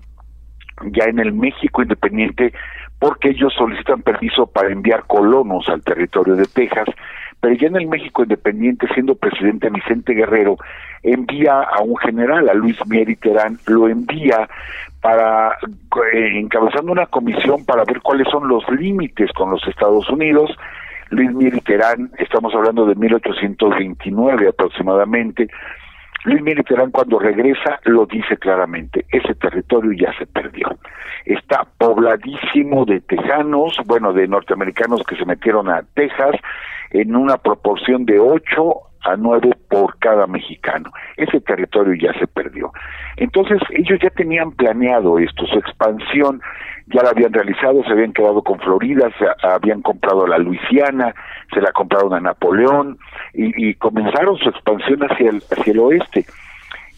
[0.90, 2.53] ya en el México independiente,
[2.99, 6.88] porque ellos solicitan permiso para enviar colonos al territorio de Texas,
[7.40, 10.57] pero ya en el México independiente, siendo presidente Vicente Guerrero,
[11.03, 14.49] envía a un general, a Luis Mieri Terán, lo envía
[15.01, 15.59] para
[16.14, 20.57] eh, encabezando una comisión para ver cuáles son los límites con los Estados Unidos.
[21.11, 25.49] Luis Mieri Terán, estamos hablando de 1829 aproximadamente,
[26.24, 30.68] Luis Miguel cuando regresa lo dice claramente, ese territorio ya se perdió.
[31.24, 36.37] Está pobladísimo de tejanos, bueno, de norteamericanos que se metieron a Texas
[36.90, 40.91] en una proporción de 8 a 9 por cada mexicano.
[41.17, 42.73] Ese territorio ya se perdió.
[43.17, 46.41] Entonces ellos ya tenían planeado esto, su expansión
[46.87, 51.15] ya la habían realizado, se habían quedado con Florida, se habían comprado la Luisiana,
[51.53, 52.99] se la compraron a Napoleón
[53.33, 56.27] y, comenzaron su expansión hacia el, hacia el oeste.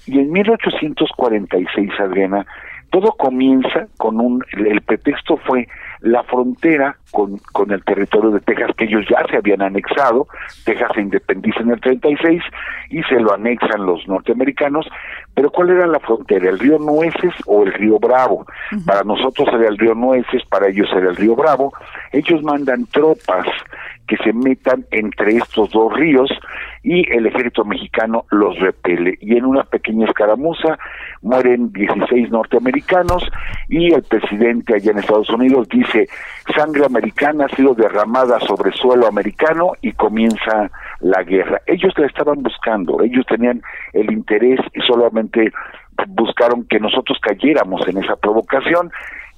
[0.06, 2.46] Y en 1846, Adriana,
[2.90, 5.66] todo comienza con un, el pretexto fue
[6.04, 10.26] la frontera con, con el territorio de Texas, que ellos ya se habían anexado,
[10.64, 12.42] Texas se independiza en el 36
[12.90, 14.86] y se lo anexan los norteamericanos,
[15.34, 16.50] pero ¿cuál era la frontera?
[16.50, 18.46] ¿El río Nueces o el río Bravo?
[18.84, 21.72] Para nosotros era el río Nueces, para ellos era el río Bravo,
[22.12, 23.46] ellos mandan tropas
[24.06, 26.30] que se metan entre estos dos ríos
[26.82, 29.16] y el ejército mexicano los repele.
[29.20, 30.78] Y en una pequeña escaramuza
[31.22, 33.26] mueren 16 norteamericanos
[33.68, 36.06] y el presidente allá en Estados Unidos dice,
[36.54, 41.62] sangre americana ha sido derramada sobre suelo americano y comienza la guerra.
[41.66, 43.62] Ellos la estaban buscando, ellos tenían
[43.94, 45.52] el interés y solamente
[46.08, 48.90] buscaron que nosotros cayéramos en esa provocación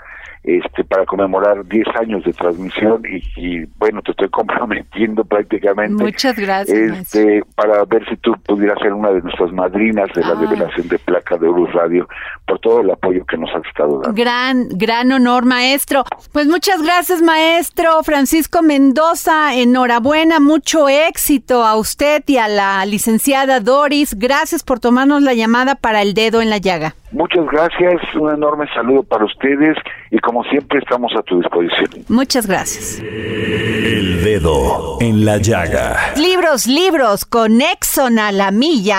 [0.43, 3.01] este para conmemorar 10 años de transmisión
[3.37, 6.03] y, bueno, te estoy comprometiendo prácticamente.
[6.03, 6.77] Muchas gracias.
[6.77, 10.99] Este, para ver si tú pudieras ser una de nuestras madrinas de la develación de
[10.99, 12.07] placa de Urus Radio
[12.45, 14.13] por todo el apoyo que nos has estado dando.
[14.13, 16.03] Gran, gran honor, maestro.
[16.31, 19.55] Pues muchas gracias, maestro Francisco Mendoza.
[19.55, 24.15] Enhorabuena, mucho éxito a usted y a la licenciada Doris.
[24.17, 26.95] Gracias por tomarnos la llamada para el dedo en la llaga.
[27.14, 29.78] Muchas gracias, un enorme saludo para ustedes
[30.09, 32.03] y como siempre estamos a tu disposición.
[32.09, 32.99] Muchas gracias.
[33.03, 35.95] El dedo en la llaga.
[36.18, 38.97] Libros, libros, con Exxon a la milla.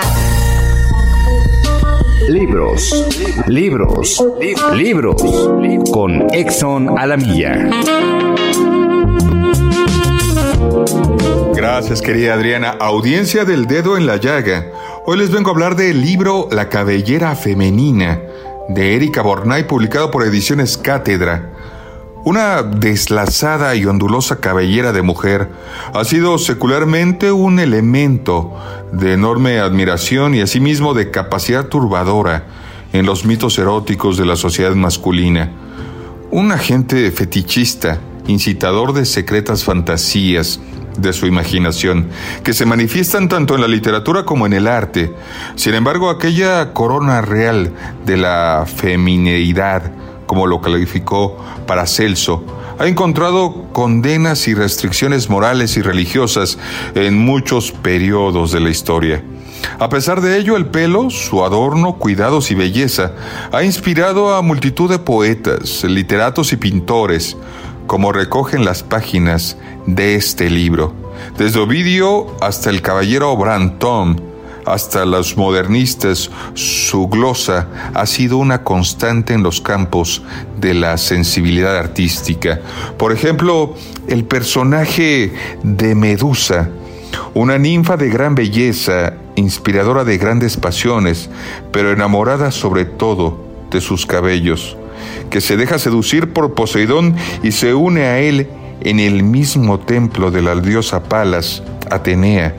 [2.29, 4.25] Libros, libros,
[4.73, 5.21] libros,
[5.91, 7.69] con Exxon a la milla.
[11.67, 12.77] Gracias, querida Adriana.
[12.79, 14.67] Audiencia del dedo en la llaga.
[15.07, 18.21] Hoy les vengo a hablar del libro La cabellera femenina
[18.69, 21.53] de Erika Bornay, publicado por Ediciones Cátedra.
[22.23, 25.49] Una deslazada y ondulosa cabellera de mujer
[25.91, 28.53] ha sido secularmente un elemento
[28.91, 32.45] de enorme admiración y asimismo de capacidad turbadora
[32.93, 35.51] en los mitos eróticos de la sociedad masculina.
[36.29, 37.97] Un agente fetichista,
[38.27, 40.59] incitador de secretas fantasías,
[40.97, 42.09] de su imaginación,
[42.43, 45.13] que se manifiestan tanto en la literatura como en el arte.
[45.55, 47.71] Sin embargo, aquella corona real
[48.05, 49.91] de la femineidad,
[50.25, 51.37] como lo calificó
[51.67, 52.43] Paracelso,
[52.77, 56.57] ha encontrado condenas y restricciones morales y religiosas
[56.93, 59.23] en muchos periodos de la historia.
[59.79, 63.13] A pesar de ello, el pelo, su adorno, cuidados y belleza,
[63.51, 67.37] ha inspirado a multitud de poetas, literatos y pintores,
[67.87, 70.93] como recogen las páginas de este libro.
[71.37, 74.21] Desde Ovidio hasta el caballero Brantón,
[74.65, 80.23] hasta los modernistas, su glosa ha sido una constante en los campos
[80.59, 82.59] de la sensibilidad artística.
[82.97, 83.75] Por ejemplo,
[84.07, 85.31] el personaje
[85.61, 86.69] de Medusa,
[87.33, 91.29] una ninfa de gran belleza, inspiradora de grandes pasiones,
[91.71, 93.37] pero enamorada sobre todo
[93.69, 94.77] de sus cabellos,
[95.29, 98.47] que se deja seducir por Poseidón y se une a él
[98.81, 102.55] en el mismo templo de la diosa Palas, Atenea,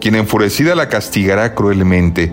[0.00, 2.32] quien enfurecida la castigará cruelmente.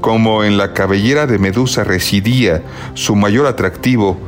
[0.00, 2.62] Como en la cabellera de Medusa residía
[2.94, 4.18] su mayor atractivo,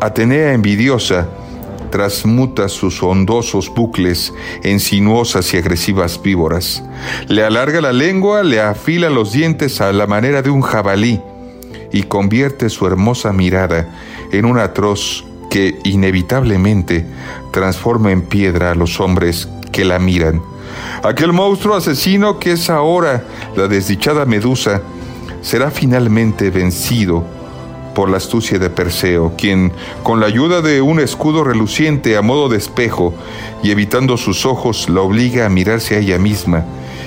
[0.00, 1.28] Atenea envidiosa
[1.90, 4.32] transmuta sus hondosos bucles
[4.62, 6.82] en sinuosas y agresivas víboras.
[7.28, 11.20] Le alarga la lengua, le afila los dientes a la manera de un jabalí
[11.92, 13.88] y convierte su hermosa mirada
[14.32, 17.06] en un atroz que inevitablemente
[17.52, 20.42] transforma en piedra a los hombres que la miran.
[21.02, 23.24] Aquel monstruo asesino que es ahora
[23.56, 24.82] la desdichada Medusa
[25.40, 27.24] será finalmente vencido
[27.98, 29.72] por la astucia de Perseo, quien,
[30.04, 33.12] con la ayuda de un escudo reluciente a modo de espejo
[33.60, 36.64] y evitando sus ojos, la obliga a mirarse a ella misma,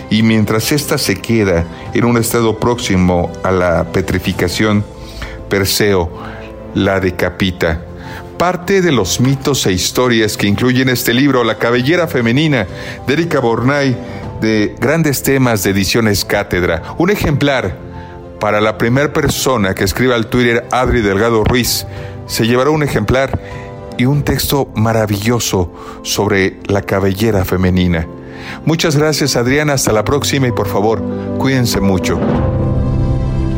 [0.09, 1.63] y mientras ésta se queda
[1.93, 4.83] en un estado próximo a la petrificación,
[5.47, 6.11] Perseo
[6.75, 7.85] la decapita
[8.37, 12.67] parte de los mitos e historias que incluyen este libro, La cabellera femenina,
[13.07, 13.95] de Erika Bornay,
[14.41, 16.81] de Grandes Temas de Ediciones Cátedra.
[16.97, 17.90] Un ejemplar
[18.41, 21.85] para la primera persona que escriba al Twitter Adri Delgado Ruiz.
[22.25, 23.39] Se llevará un ejemplar
[23.97, 25.71] y un texto maravilloso
[26.01, 28.07] sobre la cabellera femenina.
[28.65, 31.03] Muchas gracias Adriana, hasta la próxima y por favor,
[31.37, 32.19] cuídense mucho.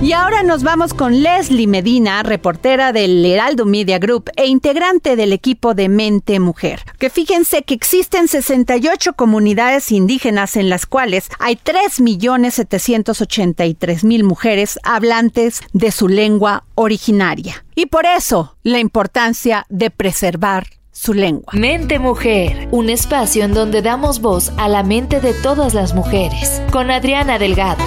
[0.04, 5.32] Y ahora nos vamos con Leslie Medina, reportera del Heraldo Media Group e integrante del
[5.32, 6.82] equipo de Mente Mujer.
[7.00, 15.94] Que fíjense que existen 68 comunidades indígenas en las cuales hay 3.783.000 mujeres hablantes de
[15.94, 17.64] su lengua originaria.
[17.74, 21.54] Y por eso la importancia de preservar su lengua.
[21.54, 26.62] Mente Mujer, un espacio en donde damos voz a la mente de todas las mujeres,
[26.74, 27.86] con Adriana Delgado.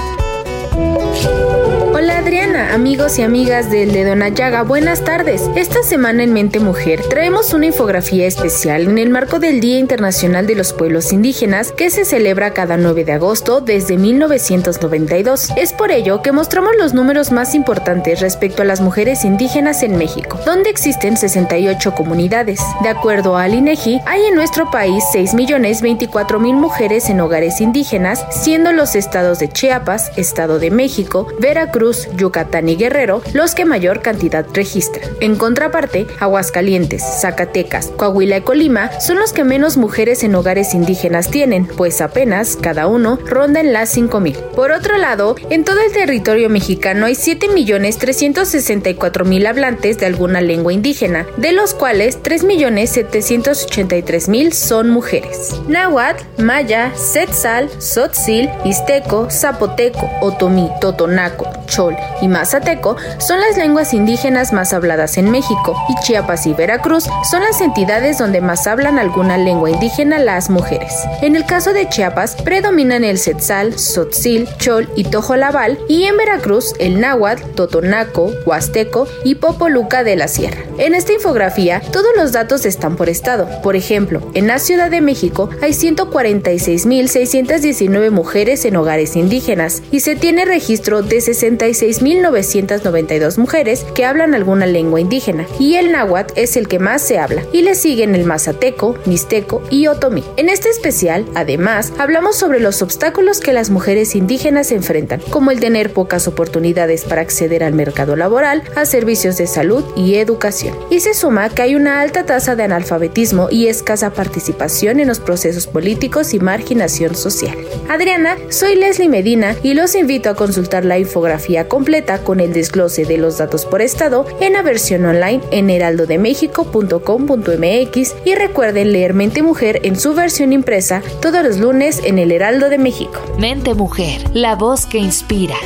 [1.98, 5.48] Hola Adriana, amigos y amigas del Dedo en Llaga, buenas tardes.
[5.56, 10.46] Esta semana en Mente Mujer traemos una infografía especial en el marco del Día Internacional
[10.46, 15.52] de los Pueblos Indígenas que se celebra cada 9 de agosto desde 1992.
[15.56, 19.96] Es por ello que mostramos los números más importantes respecto a las mujeres indígenas en
[19.96, 22.60] México, donde existen 68 comunidades.
[22.82, 28.94] De acuerdo al INEGI, hay en nuestro país 6.024.000 mujeres en hogares indígenas, siendo los
[28.94, 35.08] estados de Chiapas, Estado de México, Veracruz, Yucatán y Guerrero los que mayor cantidad registran.
[35.20, 41.30] En contraparte, Aguascalientes, Zacatecas, Coahuila y Colima son los que menos mujeres en hogares indígenas
[41.30, 44.36] tienen, pues apenas cada uno ronda en las 5.000.
[44.54, 51.26] Por otro lado, en todo el territorio mexicano hay 7.364.000 hablantes de alguna lengua indígena,
[51.36, 55.54] de los cuales 3.783.000 son mujeres.
[55.68, 64.52] Náhuatl, Maya, Setzal, Sotzil, Izteco, Zapoteco, Otomí, Totonaco, Chol y Mazateco son las lenguas indígenas
[64.52, 69.36] más habladas en México y Chiapas y Veracruz son las entidades donde más hablan alguna
[69.36, 70.92] lengua indígena las mujeres.
[71.22, 76.74] En el caso de Chiapas predominan el Setzal, Sotzil, Chol y Tojolabal y en Veracruz
[76.78, 80.62] el Náhuatl, Totonaco, Huasteco y Popoluca de la Sierra.
[80.78, 83.48] En esta infografía todos los datos están por estado.
[83.62, 90.16] Por ejemplo, en la Ciudad de México hay 146.619 mujeres en hogares indígenas y se
[90.16, 96.56] tiene registro de 60 36.992 mujeres que hablan alguna lengua indígena, y el náhuatl es
[96.56, 100.24] el que más se habla, y le siguen el mazateco, mixteco y otomí.
[100.36, 105.60] En este especial, además, hablamos sobre los obstáculos que las mujeres indígenas enfrentan, como el
[105.60, 110.76] tener pocas oportunidades para acceder al mercado laboral, a servicios de salud y educación.
[110.90, 115.20] Y se suma que hay una alta tasa de analfabetismo y escasa participación en los
[115.20, 117.56] procesos políticos y marginación social.
[117.88, 123.04] Adriana, soy Leslie Medina y los invito a consultar la infografía completa con el desglose
[123.04, 129.42] de los datos por estado en la versión online en heraldodemexico.com.mx y recuerden leer Mente
[129.42, 133.20] Mujer en su versión impresa todos los lunes en el Heraldo de México.
[133.38, 135.56] Mente Mujer, la voz que inspira.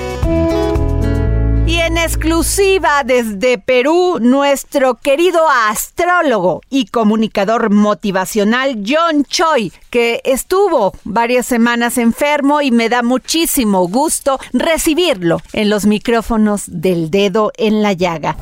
[1.71, 10.93] Y en exclusiva desde Perú, nuestro querido astrólogo y comunicador motivacional John Choi, que estuvo
[11.05, 17.83] varias semanas enfermo y me da muchísimo gusto recibirlo en los micrófonos del dedo en
[17.83, 18.37] la llaga.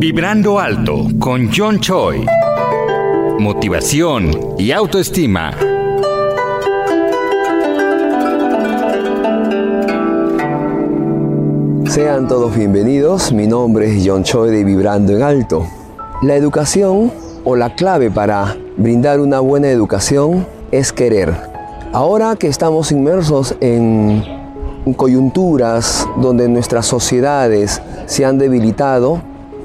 [0.00, 2.26] Vibrando alto con John Choi.
[3.38, 5.56] Motivación y autoestima.
[11.90, 15.66] Sean todos bienvenidos, mi nombre es John Choi de Vibrando en Alto.
[16.22, 17.10] La educación
[17.42, 21.34] o la clave para brindar una buena educación es querer.
[21.92, 24.22] Ahora que estamos inmersos en
[24.96, 29.20] coyunturas donde nuestras sociedades se han debilitado,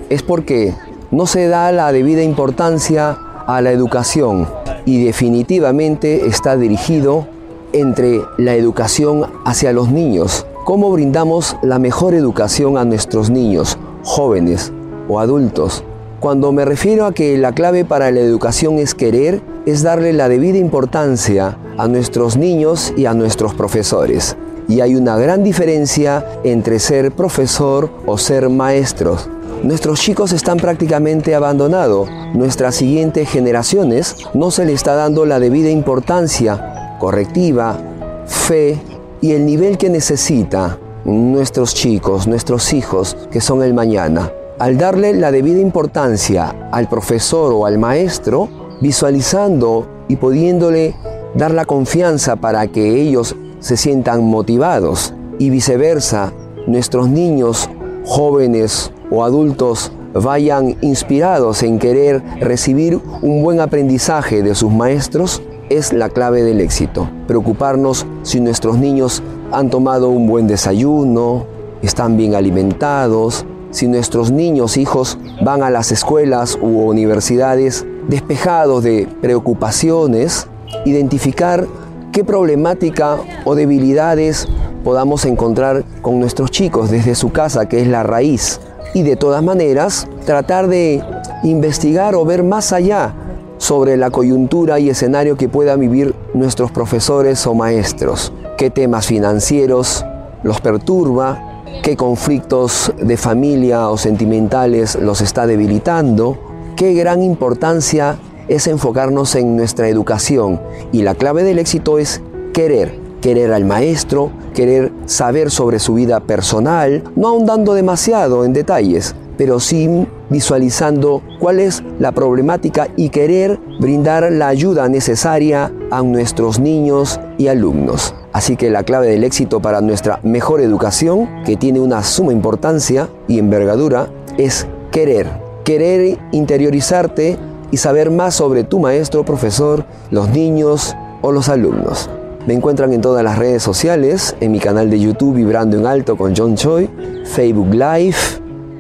[0.10, 0.74] es porque
[1.12, 4.48] no se da la debida importancia a la educación
[4.84, 7.28] y definitivamente está dirigido
[7.72, 14.74] entre la educación hacia los niños ¿Cómo brindamos la mejor educación a nuestros niños, jóvenes
[15.08, 15.84] o adultos?
[16.20, 20.28] Cuando me refiero a que la clave para la educación es querer, es darle la
[20.28, 24.38] debida importancia a nuestros niños y a nuestros profesores.
[24.68, 29.30] Y hay una gran diferencia entre ser profesor o ser maestros.
[29.62, 32.10] Nuestros chicos están prácticamente abandonados.
[32.34, 37.78] Nuestras siguientes generaciones no se le está dando la debida importancia correctiva,
[38.26, 38.80] fe
[39.26, 44.32] y el nivel que necesita nuestros chicos, nuestros hijos, que son el mañana.
[44.60, 48.48] Al darle la debida importancia al profesor o al maestro,
[48.82, 50.94] visualizando y pudiéndole
[51.34, 56.32] dar la confianza para que ellos se sientan motivados y viceversa,
[56.68, 57.68] nuestros niños,
[58.06, 65.94] jóvenes o adultos vayan inspirados en querer recibir un buen aprendizaje de sus maestros, es
[65.94, 67.10] la clave del éxito.
[67.28, 71.46] Preocuparnos si nuestros niños han tomado un buen desayuno,
[71.82, 79.08] están bien alimentados, si nuestros niños, hijos van a las escuelas u universidades despejados de
[79.22, 80.48] preocupaciones,
[80.86, 81.68] identificar
[82.14, 84.48] qué problemática o debilidades
[84.84, 88.62] podamos encontrar con nuestros chicos desde su casa, que es la raíz.
[88.94, 91.04] Y de todas maneras, tratar de
[91.44, 93.14] investigar o ver más allá
[93.58, 100.06] sobre la coyuntura y escenario que puedan vivir nuestros profesores o maestros, qué temas financieros
[100.44, 106.38] los perturba, qué conflictos de familia o sentimentales los está debilitando,
[106.76, 110.62] qué gran importancia es enfocarnos en nuestra educación.
[110.92, 112.22] Y la clave del éxito es
[112.54, 119.16] querer, querer al maestro, querer saber sobre su vida personal, no ahondando demasiado en detalles,
[119.38, 126.60] pero sí visualizando cuál es la problemática y querer brindar la ayuda necesaria a nuestros
[126.60, 128.16] niños y alumnos.
[128.34, 133.10] Así que la clave del éxito para nuestra mejor educación, que tiene una suma importancia
[133.28, 135.30] y envergadura, es querer.
[135.64, 137.38] Querer interiorizarte
[137.72, 142.10] y saber más sobre tu maestro, profesor, los niños o los alumnos.
[142.46, 146.16] Me encuentran en todas las redes sociales, en mi canal de YouTube Vibrando en Alto
[146.16, 146.88] con John Choi,
[147.26, 148.16] Facebook Live,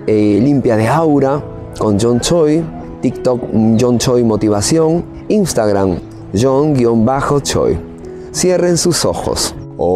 [0.07, 1.43] eh, Limpia de Aura
[1.79, 2.63] con John Choi,
[3.01, 3.41] TikTok
[3.79, 5.97] John Choi Motivación, Instagram
[6.33, 7.79] John-Choi.
[8.33, 9.53] Cierren sus ojos.
[9.77, 9.87] Om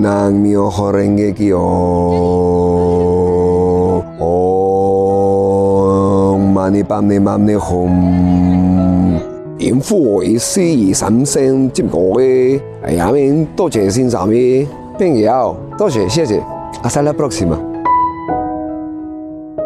[0.00, 1.60] Nam Myoho Renge Kyo.
[4.20, 9.20] Om Mani Padme Padme Hum.
[9.58, 14.66] 应付为师三声接过嘅，系下面多谢先生嘅，
[14.98, 16.42] 并有多谢谢谢，
[16.82, 17.58] hasta la próxima。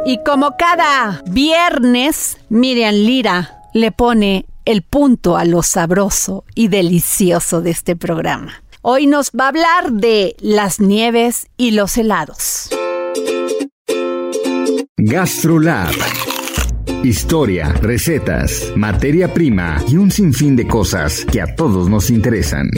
[0.06, 7.60] Y como cada viernes, Miriam Lira le pone el punto a lo sabroso y delicioso
[7.60, 8.62] de este programa.
[8.80, 12.70] Hoy nos va a hablar de las nieves y los helados.
[14.96, 15.92] GastroLab.
[17.04, 22.70] Historia, recetas, materia prima y un sinfín de cosas que a todos nos interesan.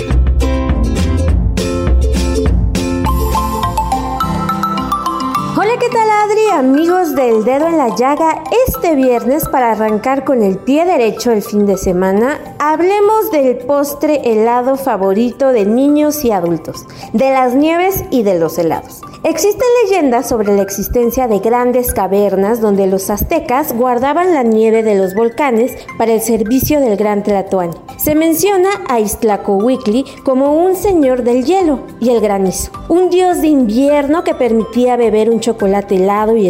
[6.56, 11.42] Amigos del dedo en la llaga, este viernes para arrancar con el pie derecho el
[11.42, 18.06] fin de semana, hablemos del postre helado favorito de niños y adultos, de las nieves
[18.10, 19.02] y de los helados.
[19.26, 24.94] Existen leyendas sobre la existencia de grandes cavernas donde los aztecas guardaban la nieve de
[24.94, 27.74] los volcanes para el servicio del gran Tlatoani.
[27.98, 33.48] Se menciona a Iztlacohuitli como un señor del hielo y el granizo, un dios de
[33.48, 36.45] invierno que permitía beber un chocolate helado y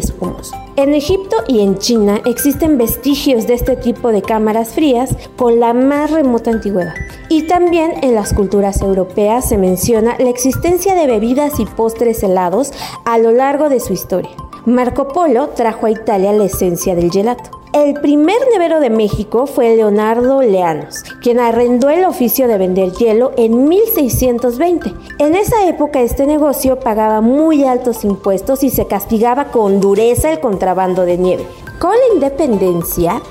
[0.76, 5.74] En Egipto y en China existen vestigios de este tipo de cámaras frías con la
[5.74, 6.94] más remota antigüedad.
[7.30, 12.72] Y también en las culturas europeas se menciona la existencia de bebidas y postres helados
[13.06, 14.32] a lo largo de su historia.
[14.66, 17.55] Marco Polo trajo a Italia la esencia del gelato.
[17.76, 23.34] El primer nevero de México fue Leonardo Leanos, quien arrendó el oficio de vender hielo
[23.36, 24.94] en 1620.
[25.20, 30.40] En esa época este negocio pagaba muy altos impuestos y se castigaba con dureza el
[30.40, 31.46] contrabando de nieve.
[31.78, 33.22] Con la independencia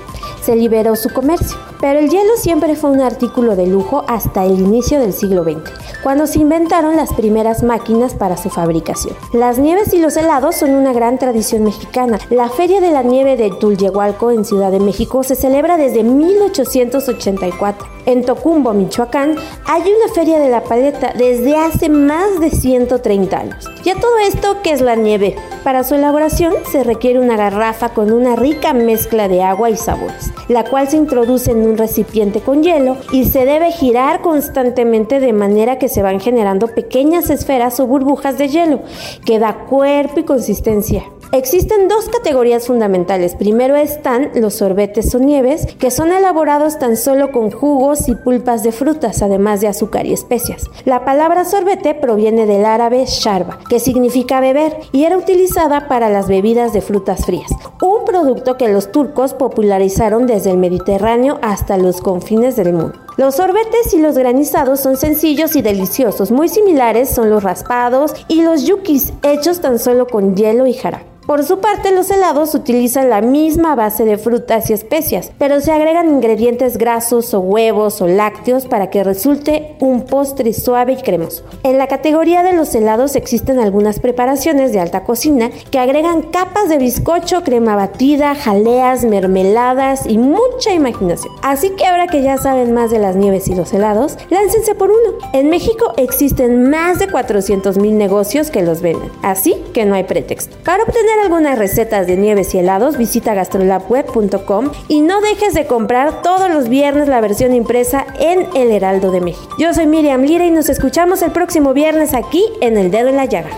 [0.43, 4.59] se liberó su comercio, pero el hielo siempre fue un artículo de lujo hasta el
[4.59, 5.71] inicio del siglo XX,
[6.03, 9.15] cuando se inventaron las primeras máquinas para su fabricación.
[9.33, 12.19] Las nieves y los helados son una gran tradición mexicana.
[12.29, 17.87] La Feria de la Nieve de Tulyehualco en Ciudad de México se celebra desde 1884.
[18.05, 23.67] En Tocumbo, Michoacán, hay una feria de la paleta desde hace más de 130 años.
[23.83, 25.35] Y a todo esto, ¿qué es la nieve?
[25.63, 30.31] Para su elaboración se requiere una garrafa con una rica mezcla de agua y sabores,
[30.47, 35.33] la cual se introduce en un recipiente con hielo y se debe girar constantemente de
[35.33, 38.81] manera que se van generando pequeñas esferas o burbujas de hielo,
[39.25, 41.03] que da cuerpo y consistencia.
[41.31, 43.35] Existen dos categorías fundamentales.
[43.35, 48.63] Primero están los sorbetes o nieves, que son elaborados tan solo con jugos y pulpas
[48.63, 50.69] de frutas, además de azúcar y especias.
[50.85, 56.27] La palabra sorbete proviene del árabe sharba, que significa beber, y era utilizada para las
[56.27, 57.51] bebidas de frutas frías,
[57.81, 63.04] un producto que los turcos popularizaron desde el Mediterráneo hasta los confines del mundo.
[63.17, 68.41] Los sorbetes y los granizados son sencillos y deliciosos, muy similares son los raspados y
[68.41, 71.05] los yukis, hechos tan solo con hielo y jarabe.
[71.25, 75.71] Por su parte, los helados utilizan la misma base de frutas y especias, pero se
[75.71, 81.43] agregan ingredientes grasos o huevos o lácteos para que resulte un postre suave y cremoso.
[81.63, 86.69] En la categoría de los helados existen algunas preparaciones de alta cocina que agregan capas
[86.69, 91.33] de bizcocho, crema batida, jaleas, mermeladas y mucha imaginación.
[91.41, 94.91] Así que ahora que ya saben más de las nieves y los helados, láncense por
[94.91, 95.17] uno.
[95.33, 100.03] En México existen más de 400 mil negocios que los venden, así que no hay
[100.03, 100.55] pretexto.
[100.63, 106.21] Para obtener algunas recetas de nieves y helados, visita gastrolabweb.com y no dejes de comprar
[106.21, 109.55] todos los viernes la versión impresa en El Heraldo de México.
[109.59, 113.17] Yo soy Miriam Lira y nos escuchamos el próximo viernes aquí en El Dedo en
[113.17, 113.49] la Llaga.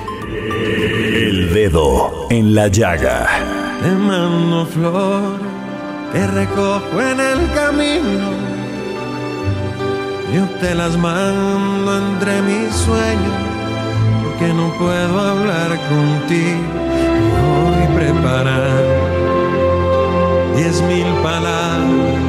[1.17, 3.27] El dedo en la llaga.
[3.81, 5.39] Te mando flor,
[6.11, 8.57] te recojo en el camino.
[10.33, 13.35] Yo te las mando entre mis sueños,
[14.23, 16.86] porque no puedo hablar contigo.
[17.41, 18.83] Voy preparar
[20.55, 22.27] diez mil palabras.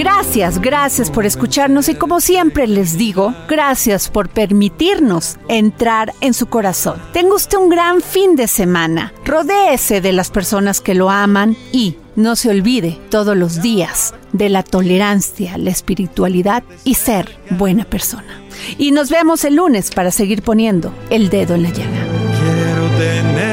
[0.00, 6.46] Gracias, gracias por escucharnos y como siempre les digo, gracias por permitirnos entrar en su
[6.46, 6.98] corazón.
[7.12, 9.12] Tenga usted un gran fin de semana.
[9.26, 14.48] Rodéese de las personas que lo aman y no se olvide todos los días de
[14.48, 18.40] la tolerancia, la espiritualidad y ser buena persona.
[18.78, 22.06] Y nos vemos el lunes para seguir poniendo el dedo en la llaga.
[22.40, 23.49] Quiero tenerte en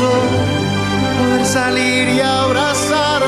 [0.00, 3.19] poder salir y abrazarte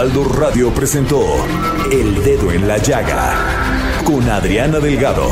[0.00, 1.20] Heraldo Radio presentó
[1.92, 5.28] El Dedo en la Llaga con Adriana Delgado.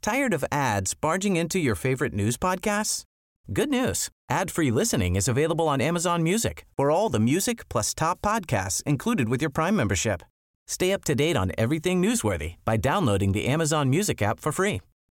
[0.00, 3.02] Tired of ads barging into your favorite news podcasts?
[3.52, 4.08] Good news.
[4.30, 9.28] Ad-free listening is available on Amazon Music for all the music plus top podcasts included
[9.28, 10.22] with your Prime membership.
[10.66, 14.80] Stay up to date on everything newsworthy by downloading the Amazon Music app for free